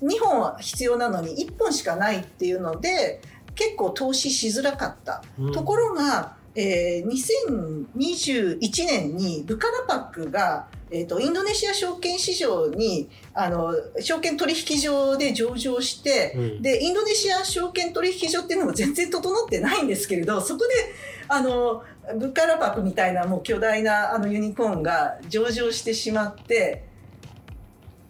[0.00, 3.20] う2本は必要なのに1本しかないっていうので
[3.54, 5.22] 結構投資しづらかった。
[5.38, 16.62] うんところが、えー2021年にブカラパックが、えー、とインドネシア証券市場にあの証券取引所で上場して、うん。
[16.62, 20.72] でインドネシア証券取引所っていうのも全然整ってないんですけれどそこで
[21.28, 21.82] あの
[22.18, 26.84] ブカラパックみたいなもう巨大なあのユニコーンが上場してしまって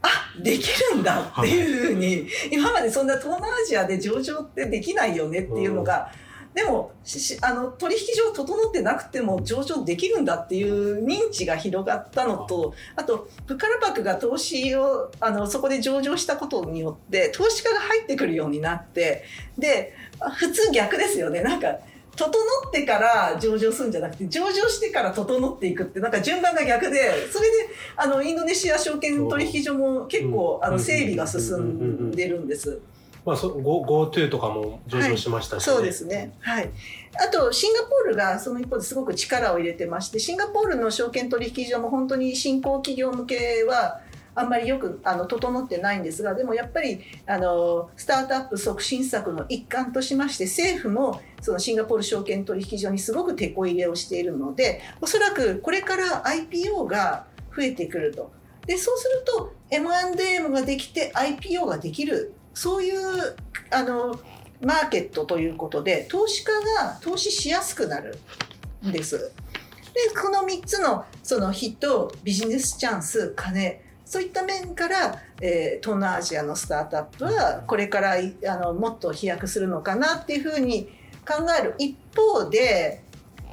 [0.02, 0.08] あ
[0.40, 6.12] できるんだっていうふうに、今までそんな東南アジアで上場ってできないよねっていうのが、
[6.56, 6.90] でも
[7.42, 19.24] あの取引所整ってなくても上場できるんだっていう認知が広がったのとあとブカラパクが投資をあのそこで上場したことによって投資家が入ってくるようになって
[19.58, 19.94] で
[20.38, 21.76] 普通逆ですよねなんか
[22.16, 32.80] 整ってから上場するんじゃなくて上場してから整っていくってなんか順番が逆でそれであのインドネシア証券取引所も結構あの整備が進んでるんです。
[33.26, 36.32] まあ、そ Go- GoTo とかも上場しましたし、そうですね。
[36.40, 36.70] はい。
[37.14, 44.00] あと、シンガポールがその一方ですごく力を入れてまして、シンガポールの証券取引所も本当に新興企業向けは、
[44.38, 57.24] あんまりよくあの整ってないんですがでもやっぱりあのスタートアップ促進策の一環としまして政府もそのシンガポール証券取引所にすごく手こ入れをしているのでおそらくこれから IPO が
[57.56, 58.30] 増えてくると
[58.66, 63.36] でそうすると M&A ができて IPO ができるそういう
[63.70, 64.18] あの
[64.62, 66.50] マーケットということで投資家
[66.80, 68.18] が投資しやすくなる
[68.84, 69.18] んです。
[69.18, 80.88] でこの3つのそのヒットビジネスチャンス金そういった面から、えー東南アジアのスタートアップはこれからあのもっと飛躍するのかなっていうふうに
[81.28, 83.02] 考える一方で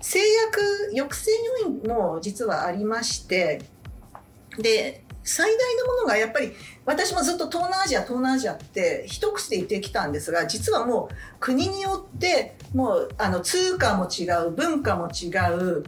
[0.02, 1.32] 制約抑制
[1.62, 3.62] 要因も実はありまして
[4.58, 6.54] で最大のものがやっぱり
[6.86, 15.84] 私もずっと東南アジア東南アジアって一口で言ってきたんですが実はもう国によってもうあの通貨も違う文化も違う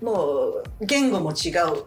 [0.00, 1.84] もう言語も違う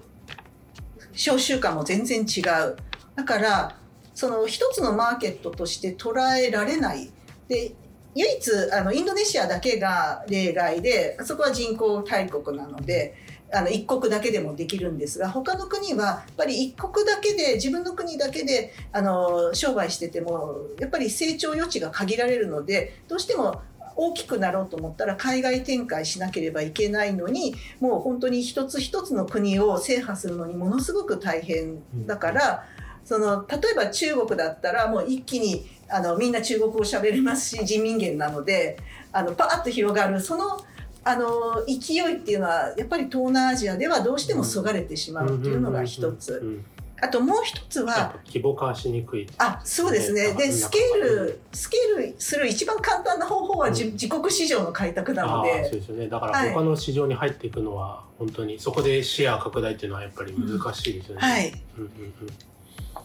[1.14, 2.78] 小習慣も全然違う。
[3.16, 3.76] だから
[4.14, 7.12] その一つのマーケットとして捉えられない。
[7.48, 7.74] で
[8.14, 13.16] 唯一あのインドネシアだけが例外であそこは人口大国なので
[13.54, 23.62] あの一国だけでもできるんですが他の国はやっぱり一国だけで自分の国だけであの商売しててもやっぱり成長余地が限られるのでどうしても
[23.96, 32.66] 大きくなろうと思ったら海外展開しなければいけないのにもう本当に一つ一つの国を制覇するのにものすごく大変だから、
[33.04, 38.78] その例えば中国だったらもう一気にあのみんな中国語喋れますし人民元なので
[39.12, 40.66] あのパーッと広がるその
[41.04, 46.62] あの勢いっていうのはやっぱり東南アジアではどうしてもそがれてしまうっていうのが一つ。
[47.04, 49.28] あともう一つは規模化しにくい。
[49.40, 50.34] あそうですね。
[50.36, 55.64] でスケールスケールする一番簡単な方法は、うん、自国市場の開拓なので。
[55.64, 56.08] そうですよね。
[56.08, 61.22] だから他の市場に入っていくのは本当に、はい、そこでシェア拡大っていうのはやっぱり難しいですよね。
[61.24, 61.48] うん、はい、
[61.78, 62.51] うんうんうん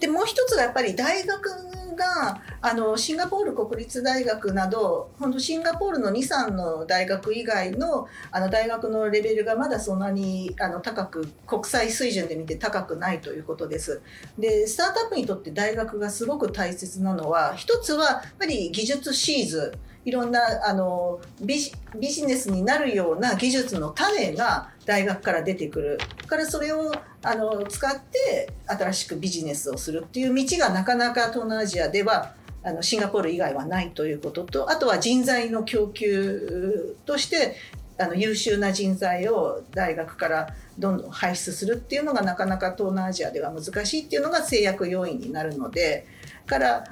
[0.01, 1.49] でもう一つはやっぱり大学
[1.97, 14.03] があのシンガポール国立大学など本当シンガポールの23の大学以外のあの大学のレベルがまだそんなにあの高く国際水準で見て高くないということです。
[14.39, 25.99] でスタートアップにとって大学がすごく大切なのは一つはやっぱり技術シーズンいろんなあのビジネスになるような技術の種が大学から出てくる。
[26.29, 26.93] からそれを
[27.23, 37.57] あの使って新しくビジネスをするっていう道がなかなか東南アジアではあのシンガポール以外はないということとあとは人材の供給として
[37.99, 46.07] あの優秀な人材を大学からどんどん輩出するっていうのがなかなか東南アジアでは難しいっていうのが制約要因になるので
[46.47, 46.85] から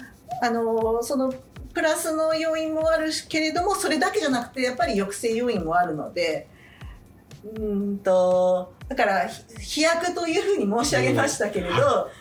[0.42, 1.32] あのその
[1.74, 6.48] プラスの要因もあるけれどもそれだけじゃなくてやっぱり抑制要因もあるので
[7.44, 9.28] うんとだから
[9.60, 11.80] 飛躍というふうに申し上げましたけれど、うん、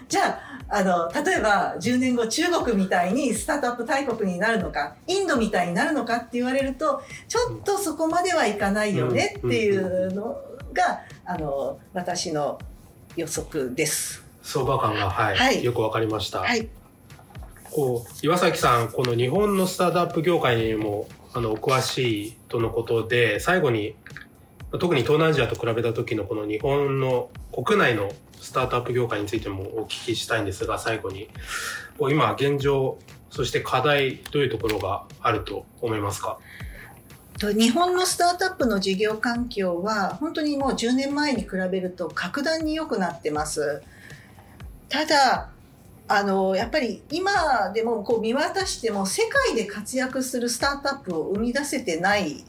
[0.09, 0.39] じゃ
[0.69, 10.35] ああの例えば10年後中国みたいにスタートアップ大国になるのかインドみたいになるのかって言われるとちょっとそこまではいかないよねっていうの
[10.73, 12.59] があの私の
[13.15, 14.23] 予測です。
[14.41, 16.39] 相場感が、はい、はい、よくわかりました。
[16.39, 16.67] はい
[17.73, 23.95] こう岩崎さんこの日本のスタートアップ業界にもあのお詳しいとのことで最後に
[24.71, 31.29] 特に東南アジアと比べた時のこの日本の国内のスタートアップ業界についてもお聞きしたいんですが最後に
[31.99, 32.99] 今現状
[33.29, 36.37] そして課題どういうところがあると思いますか？
[37.39, 43.81] 日本のスタートアップの事業環境は本当にもう10年前に比べると格段に良くなってます。
[44.89, 45.49] ただ
[46.07, 47.31] あのやっぱり今
[47.73, 52.43] でもこう見渡しても世界で活躍するスタートアップを生み出せてない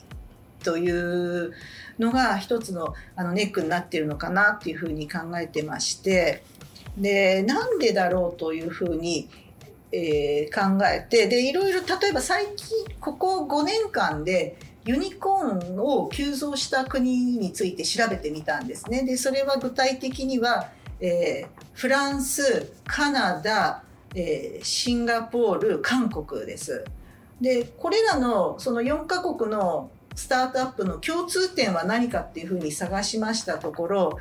[0.65, 1.53] という
[1.99, 6.43] のが一つのあのネックになっているのかなっていうふうに考えてまして
[6.97, 9.29] でなんでだろうというふうに、
[9.93, 19.03] えー、考えてでいろいろ例えば最近ここ5年間でユニコーンを急増した国について調べてみたんですね。
[19.03, 23.83] でそれは具体的にはえー、フランスカナダ、
[24.15, 26.85] えー、シンガポール韓国です。
[27.41, 34.19] でこれらのその4カ国のスタートアップの共通点は何かっていうふうに探しましたところ、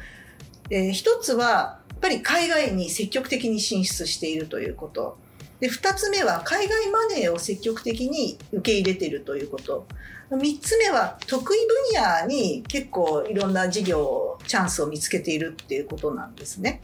[0.71, 5.17] えー、一つはやっぱり海外に積極的に進出しているということ
[5.59, 9.85] で2つ目は海外マネーを積極的に受け入れているということ
[10.31, 11.59] 3つ目は得意
[11.93, 16.81] 分野に結構いろんな事業チャンスを見つけているっていうことなんですね。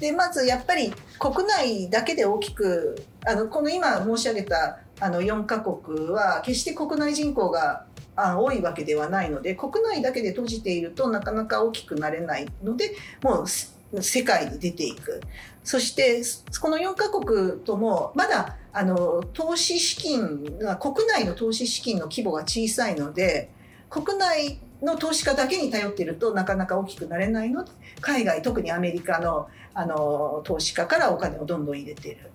[0.00, 7.84] でまずやっぱり国内だけで大きくあのこの今申し上げたあの4カ国は決して国内人口が
[8.16, 13.44] あ多いわけではないので国内だけで閉じているとなかなか大きくなれないのでも
[13.92, 15.20] う世界に出ていく。
[15.62, 16.22] そして
[16.60, 23.50] この4カ国ともまだあの投資資金が国内の投資資金の規模が小さいので
[23.90, 27.70] 国内の投資家だけに頼ってるとなかなか大きくなれないので
[28.00, 32.30] 海外特にアメリカのあの投資家からお金をどんどん入れてる。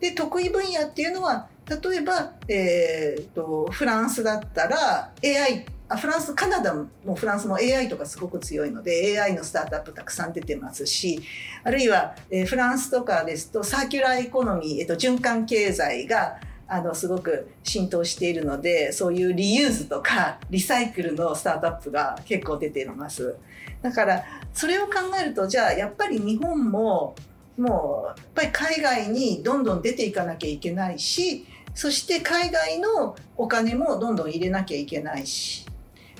[0.00, 11.20] で得意分野っていうのは例えば、えーと、フランスだったら AI あフランスカナダもフランスも AI とかすごく強いので AI のスタートアップたくさん出てますし
[11.64, 16.38] あるいは、えー、フランスとかですとサーキュラーエコノミー、えーと、循環経済が
[16.72, 23.36] あのすごく浸透しているのでそういうリユーズとかリサイクルのスタートアップが結構出ています。
[23.82, 27.16] だからそれを考えるとじゃあやっぱり日本も
[27.58, 31.44] もうやっぱり海外にどんどん出ていかなきゃいけないし
[31.74, 35.66] そして海外のお金もどんどん入れなきゃいけないし。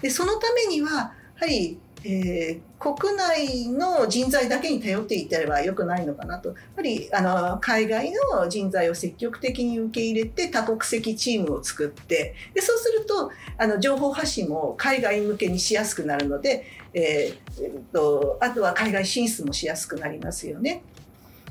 [0.03, 20.82] でそのためにはやはりえー、国内の人材だけに頼っていたらよくないのかなとやっぱりあの海外の人材を積極的に受け入れて多国籍チームを作ってでそうするとあの情報発信も海外向けにしやすくなるので、えー、とあとは海外進出もしやすくなりますよね。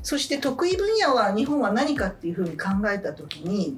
[0.02, 3.78] そして得意分野は日本は何かっていうふうに考えた時にやっ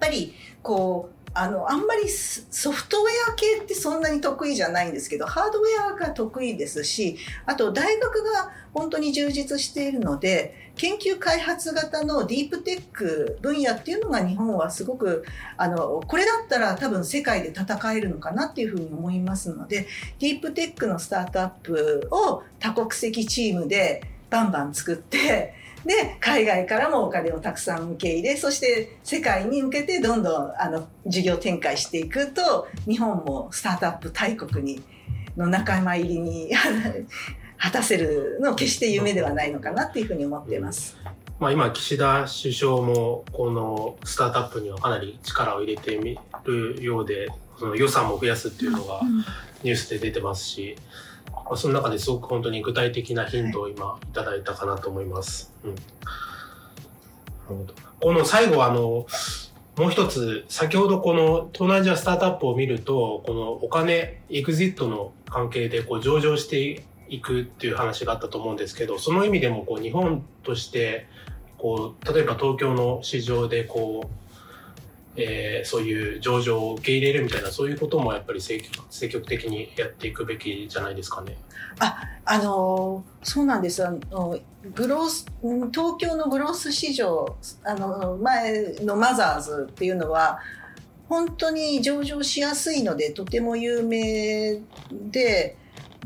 [0.00, 15.24] ぱりこうあのあんまりソフトウェア系ってそんなに得意じゃないんですけどハードウェアが得意ですしあと大学が本当に充実しているので研究開発型のディープテック分野っていうのが日本はすごく
[15.56, 19.86] あのこれだったら多分世界で戦えるのかなっていうふうに思いますので
[20.18, 25.54] ディープテックのスタートアップを多国籍チームでバンバン作って
[25.84, 34.82] で海外からもお金をたくさん受け入れそして世界に向けてどんどんあの事業展開していくと日本もスタートアップ大国に
[35.36, 36.50] の仲間入りに
[37.56, 40.96] 果たせるの決して夢ではないのかなっていうふうに思っています。
[41.38, 47.28] まあ、今岸田首相もこのスタートアップにはかなり力を入れてみるようで
[47.58, 49.00] その予算も増やすっていうのが
[49.62, 51.09] ニュースで出てますし、まあ、
[51.56, 55.52] その中ですごく本当に具体的なヒントを今いただいたかなと思います。
[55.64, 55.82] うん、なる
[57.48, 59.06] ほどこの最後あの
[59.80, 71.06] もう一つ、先ほどこの東南アジアスタートアップを見ると、このお金、エグジットの関係でこう上場していくっていう話があったと思うんですけど、その意味でもこう日本として、
[71.56, 74.29] こう、例えば東京の市場でこう、
[75.20, 81.36] えー、そういう上場を受け入れるみたいなそういうこともやっぱり積極積極的にやっていくべきじゃないですかね。
[81.78, 84.38] ああのそうなんですあの
[84.74, 85.26] グロース
[85.72, 90.40] 東京のグロース市場あの前のマザーズっていうのは
[91.08, 94.60] 本当に上場しやすいのでとても有名
[94.90, 95.56] で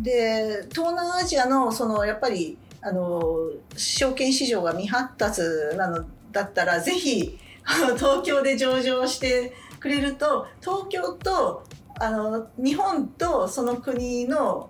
[0.00, 5.40] で東南アジアのそのやっぱりあの証券市場が未発達
[5.76, 7.38] なのだったらぜひ
[7.96, 11.64] 東京で上場してくれると東京と
[11.98, 14.68] あの日本とその国の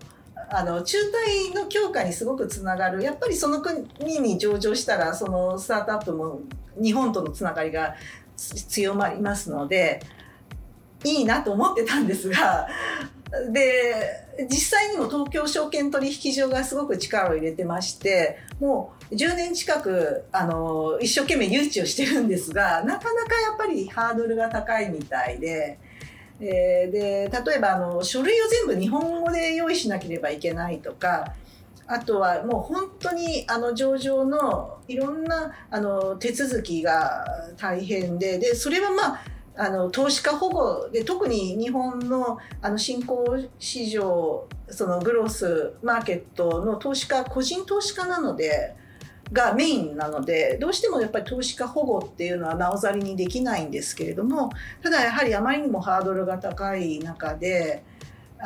[0.51, 3.03] あの中退の強化にすごくつながる。
[3.03, 6.41] やっぱりその国に上場したらそのスタートアップも
[6.81, 7.95] 日本とのつながりが
[8.37, 10.01] 強まりますので
[11.03, 12.69] いいなと思ってたんですが
[13.53, 25.78] で実際にも東京証券取引所がすごく力を入れてましてもう10年近くあの一生懸命誘致をしてるんですがなかなかやっぱりハードルが高いみたいで。
[26.41, 31.32] えー、で例えばあの書類を全部日本語で用意しなければいけないとか
[31.87, 37.24] あとはもう本当にあの上場のいろんなあの手続きが
[37.57, 39.20] 大変ででそれはまあ
[39.57, 48.75] あの投資家保護で特に日本のあの新興市場そのグロスマーケットの投資家個人投資家なので
[49.33, 54.51] がメインなのでどうしてもやっぱり投資家保護っていうのはなおざりにできないんですけれども
[54.83, 57.85] ただやはりあまりにもハードルが高い中で。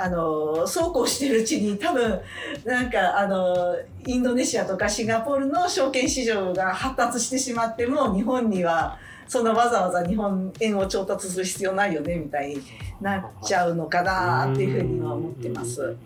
[0.01, 2.21] あのそうこうしてるうちに多分
[2.65, 8.97] なんかあのインドネシアとかシンガポールの証券市場が発達してしまっても日本には
[9.29, 12.63] そんなわざわざ日本円を調達する必要ないよねみたいに
[13.01, 15.97] なっちゃうのかなっていうふうには思ってます。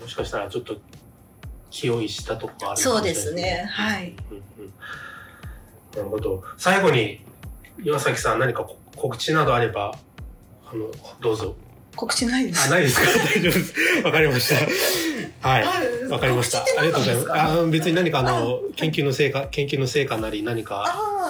[0.00, 0.76] もしかしたらちょっと
[1.70, 3.66] 気をしたとこあるそうですね。
[3.70, 4.16] はい。
[4.30, 4.72] うんうん、
[5.96, 6.42] なるほど。
[6.56, 7.20] 最後に
[7.82, 9.94] 岩崎さん何か告知などあれば
[10.66, 10.90] あの
[11.20, 11.54] どうぞ。
[11.96, 12.66] 告知ないです。
[12.66, 13.06] あ、ないですか？
[13.34, 13.74] 大丈夫です。
[14.04, 15.48] わかりました。
[15.48, 16.08] はい。
[16.08, 16.62] わかりました。
[16.62, 17.32] ありがとうございます。
[17.32, 20.84] あ別に何かあの、研究の成果、研究の成果なり何か、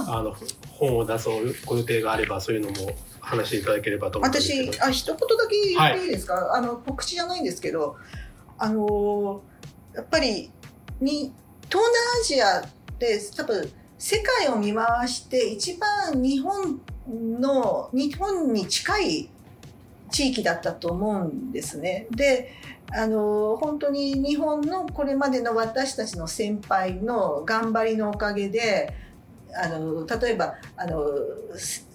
[0.09, 0.35] あの、
[0.71, 7.97] 本を出そうご予定があれば、そういうのも話していただければと思います私、あ、一言だけ言っていいですか、はい、あの、告知じゃないんですけど、
[8.59, 9.43] あの、
[9.95, 10.51] やっぱり、
[11.01, 11.33] に、
[11.71, 16.81] 東南アジアって多分、世界を見回して一番日本
[17.41, 19.31] の、日本に近い
[20.17, 22.07] 地域だったと思うんですね。
[22.11, 22.55] で、
[22.91, 28.95] あの本当に日本のこれまでの私たちの先輩の頑張りのおかげで
[29.55, 31.05] あの例えばあの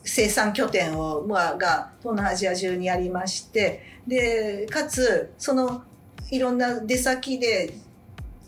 [0.04, 5.84] 生産拠点を、まあ、が東南アジア中にありましてでかつその
[6.30, 7.74] いろんな出先で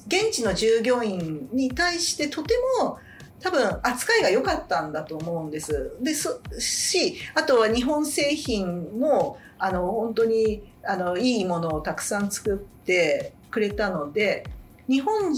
[0.05, 2.99] 現地の従業員に対してとても
[3.43, 5.91] 多分扱いが良かったんだと思うんです。
[6.01, 14.45] ですしあとは日本製品もあの本当にあのいいものをたくさん作ってくれたので
[14.87, 15.35] 日本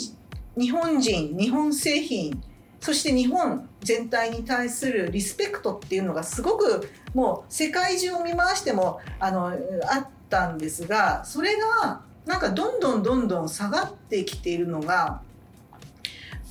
[0.55, 2.41] 日本人日本製品
[2.79, 15.21] そして日本全体に対するリスペクトっていうのがすごくもう世界中を見回してもあのあったんですがそれがなんかどんどんどんどん下がってきているのが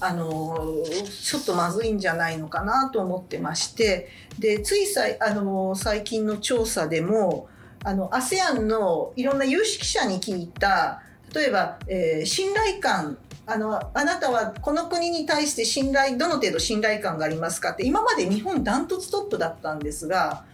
[0.01, 0.85] あの
[1.25, 7.49] ちょっとまずいんじゃないのかなと思ってましてでついさいあの最近の調査でも
[7.85, 11.03] あの ASEAN のいろんな有識者に聞いた
[11.35, 20.45] 例えば、えー、信頼感あのあなたはこの国に対して信頼どの程度信頼感がありますかって今まで日本ダントツトップだったんですが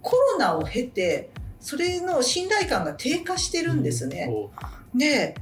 [0.00, 4.30] コロナを経てそれの信頼感が低下してるんですね。
[4.92, 5.34] うん、で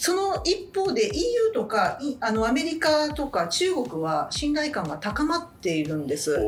[0.00, 6.38] その一方で EU とかあのアメリカとか中国は信頼感が高まっているんです。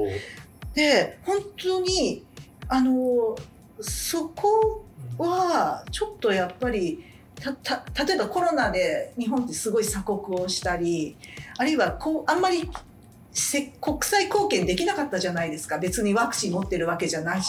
[0.72, 2.24] で本当に
[2.68, 3.36] あの
[3.80, 4.84] そこ
[5.18, 7.04] はちょっとやっぱり
[7.40, 11.16] た例えばコロナで日本ってすごい鎖国をしたり
[11.58, 12.70] あるいはこうあんまり
[13.80, 15.78] 国際貢献できなかったじゃないですか。
[15.78, 17.48] 別にワクチン持ってるわけじゃないし。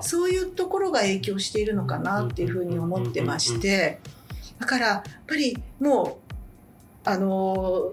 [0.00, 3.98] そういうところが影響しているのかなっていうふうに思ってまして
[4.58, 6.28] だからやっぱりもう
[7.04, 7.92] あの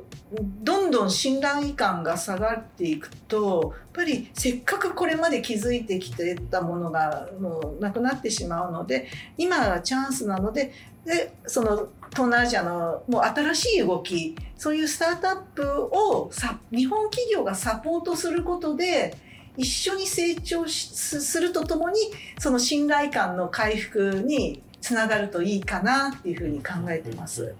[0.63, 9.07] どんどん信頼感が下がっていくとやっぱりせっかくこれまで築いてきてたものがもうなくなってしまうので
[9.37, 10.73] 今がチャンスなので
[11.05, 19.15] でその東南アジアのもう新しい動きそういうスタートアップをさ日本企業がサポートすることで
[19.55, 21.99] 一緒に成長するとともに
[22.39, 27.55] その信頼感の回復につながるといいかなっていうふうに考えてます。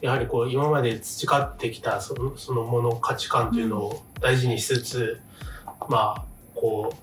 [0.00, 5.20] やはりこう今まで培ってきたそのそのもの価値観というのを大事にしつつ、
[5.82, 6.94] うん、まあこ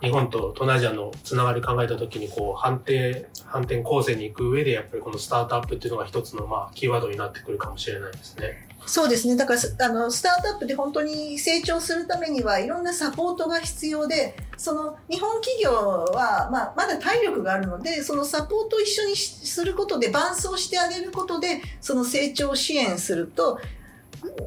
[0.00, 8.65] う日本と東南アジアのつながり考えた時にこう反転反転構成に行く上でやっぱりこのスタートアップっていうのが一つのまあキーワードになってくるかもしれないですね。
[8.86, 9.36] そうですね。
[9.36, 23.58] だからあのスタートアップで本当に成長するためにはいろんなサポートが必要でその日本企業は、まあ、まだ体力があるのでそのサポートを一緒にすることで伴走してあげることでその成長支援すると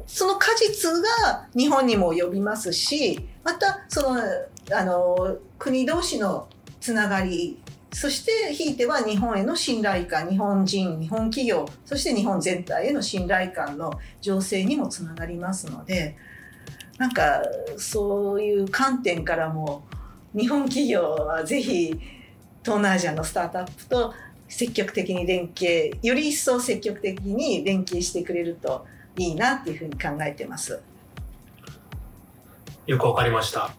[0.06, 0.90] その果実
[1.24, 4.20] が日本にも呼びますしまたその
[4.72, 6.48] あの国同士の
[6.80, 7.58] つながり
[7.92, 16.16] そしてひいては日本への信頼感日本人日本企業そして日本全体への信頼感の醸成にもつながりますので
[16.98, 17.42] なんか
[17.76, 19.84] そういう観点からも
[20.36, 21.98] 日本企業はぜひ
[22.62, 24.14] 東南アジアのスタートアップと
[24.48, 28.86] 積極的に連携より一層積極的に連携してくれると
[29.16, 30.80] いいなっていうふうに考えてます。
[32.86, 33.72] よくわかりました。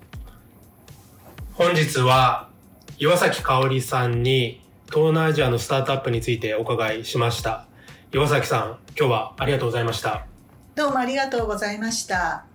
[1.53, 2.50] 本日は
[3.01, 7.65] 岩崎香織さんに東南アジアのスタートアップについてお伺いしました。
[8.13, 10.27] 岩崎さん、今日はありがとうございました。
[10.75, 12.45] どうもありがとうございました。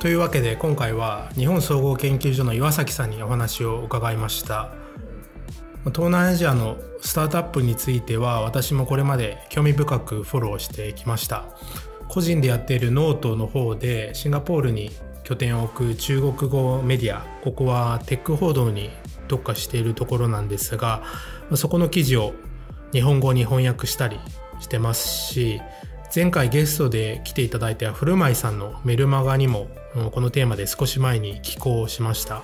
[0.00, 4.85] というわけで今回は日本総合研究所の岩崎さんにお話を伺いました。
[5.86, 11.44] 東南アジアのスタートアップについては私もこれまで興味深くフォローしてきました。
[12.08, 14.90] 個人でやっているノートの方でシンガポールに
[15.24, 18.90] 拠点を置く中国語メディアここはテック報道に
[19.28, 21.02] 特化しているところなんですが
[21.56, 22.32] そこの記事を
[22.92, 24.20] 日本語に翻訳したり
[24.60, 25.60] してますし
[26.14, 29.66] 前回ゲストで来ていただいた古舞さんのメルマガにも
[30.12, 32.42] このテーマで少し前に寄稿しました。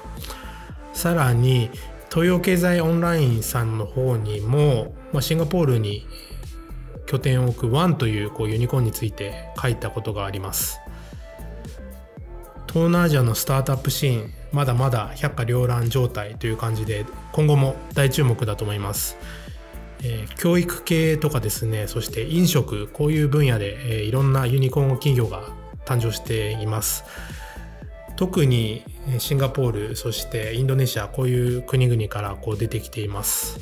[0.93, 1.71] さらに
[2.13, 6.07] 東洋経済オンラインさんの方にも、まあ、シンガポールに
[7.07, 10.79] 拠点を置くワンというこうユニコーンについて書いたことがあります。
[12.69, 19.19] 東南アジアのスタートアップシーンまだまだ百花繚乱状態という感じで今後も大注目だと思います、
[20.03, 25.43] えー、教育系とかですねそして飲食こういう分野で、えー、いろんなユニコーン企業が
[25.85, 27.05] 誕生しています。
[28.23, 28.85] 特に
[29.19, 33.59] シンガポールそしてインドネシアこういう国々からこう出てきています、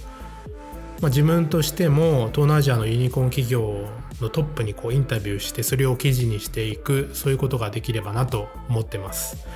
[1.00, 3.88] まあ、自分としても東南アジアのユニコーン企業
[4.20, 9.46] のトップにこうインタビューしてそれを記事にしていくそういうことができればなと思ってます。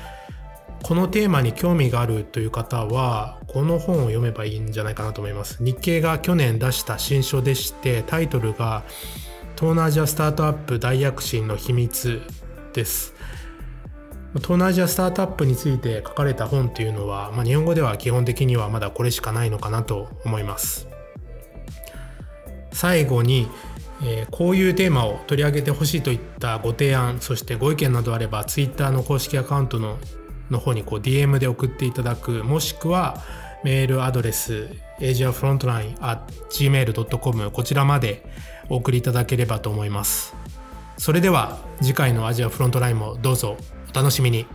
[0.83, 5.63] このテーマに興味があるという方はこの本を読めばいいんじゃないかなと思います。
[5.63, 8.85] 日経が去年出した新書でしてタイトルが
[9.57, 12.23] 東南アジアスタートアップ大躍進の秘密
[12.73, 13.14] です。
[14.35, 20.89] 東南アジアスタートアップについて書かれた本っていうのは、まあ、日本語では基本的にはまだこれしかないのかなと思います。
[22.73, 23.49] 最後に、
[24.03, 29.99] えー、こういうテーマを取り上げてほしいといったご提案そしてご意見などあれば Twitter の公式アカウントの
[30.51, 33.23] の方にこう DM で送っていただくもしくは
[33.63, 34.69] メールアドレス
[34.99, 38.25] asiafrontline.gmail.com こちらまで
[38.69, 40.35] お送りいただければと思います。
[40.99, 43.57] それでは次回のアジアフロントラインもどうぞ。
[43.95, 44.47] 楽しみに。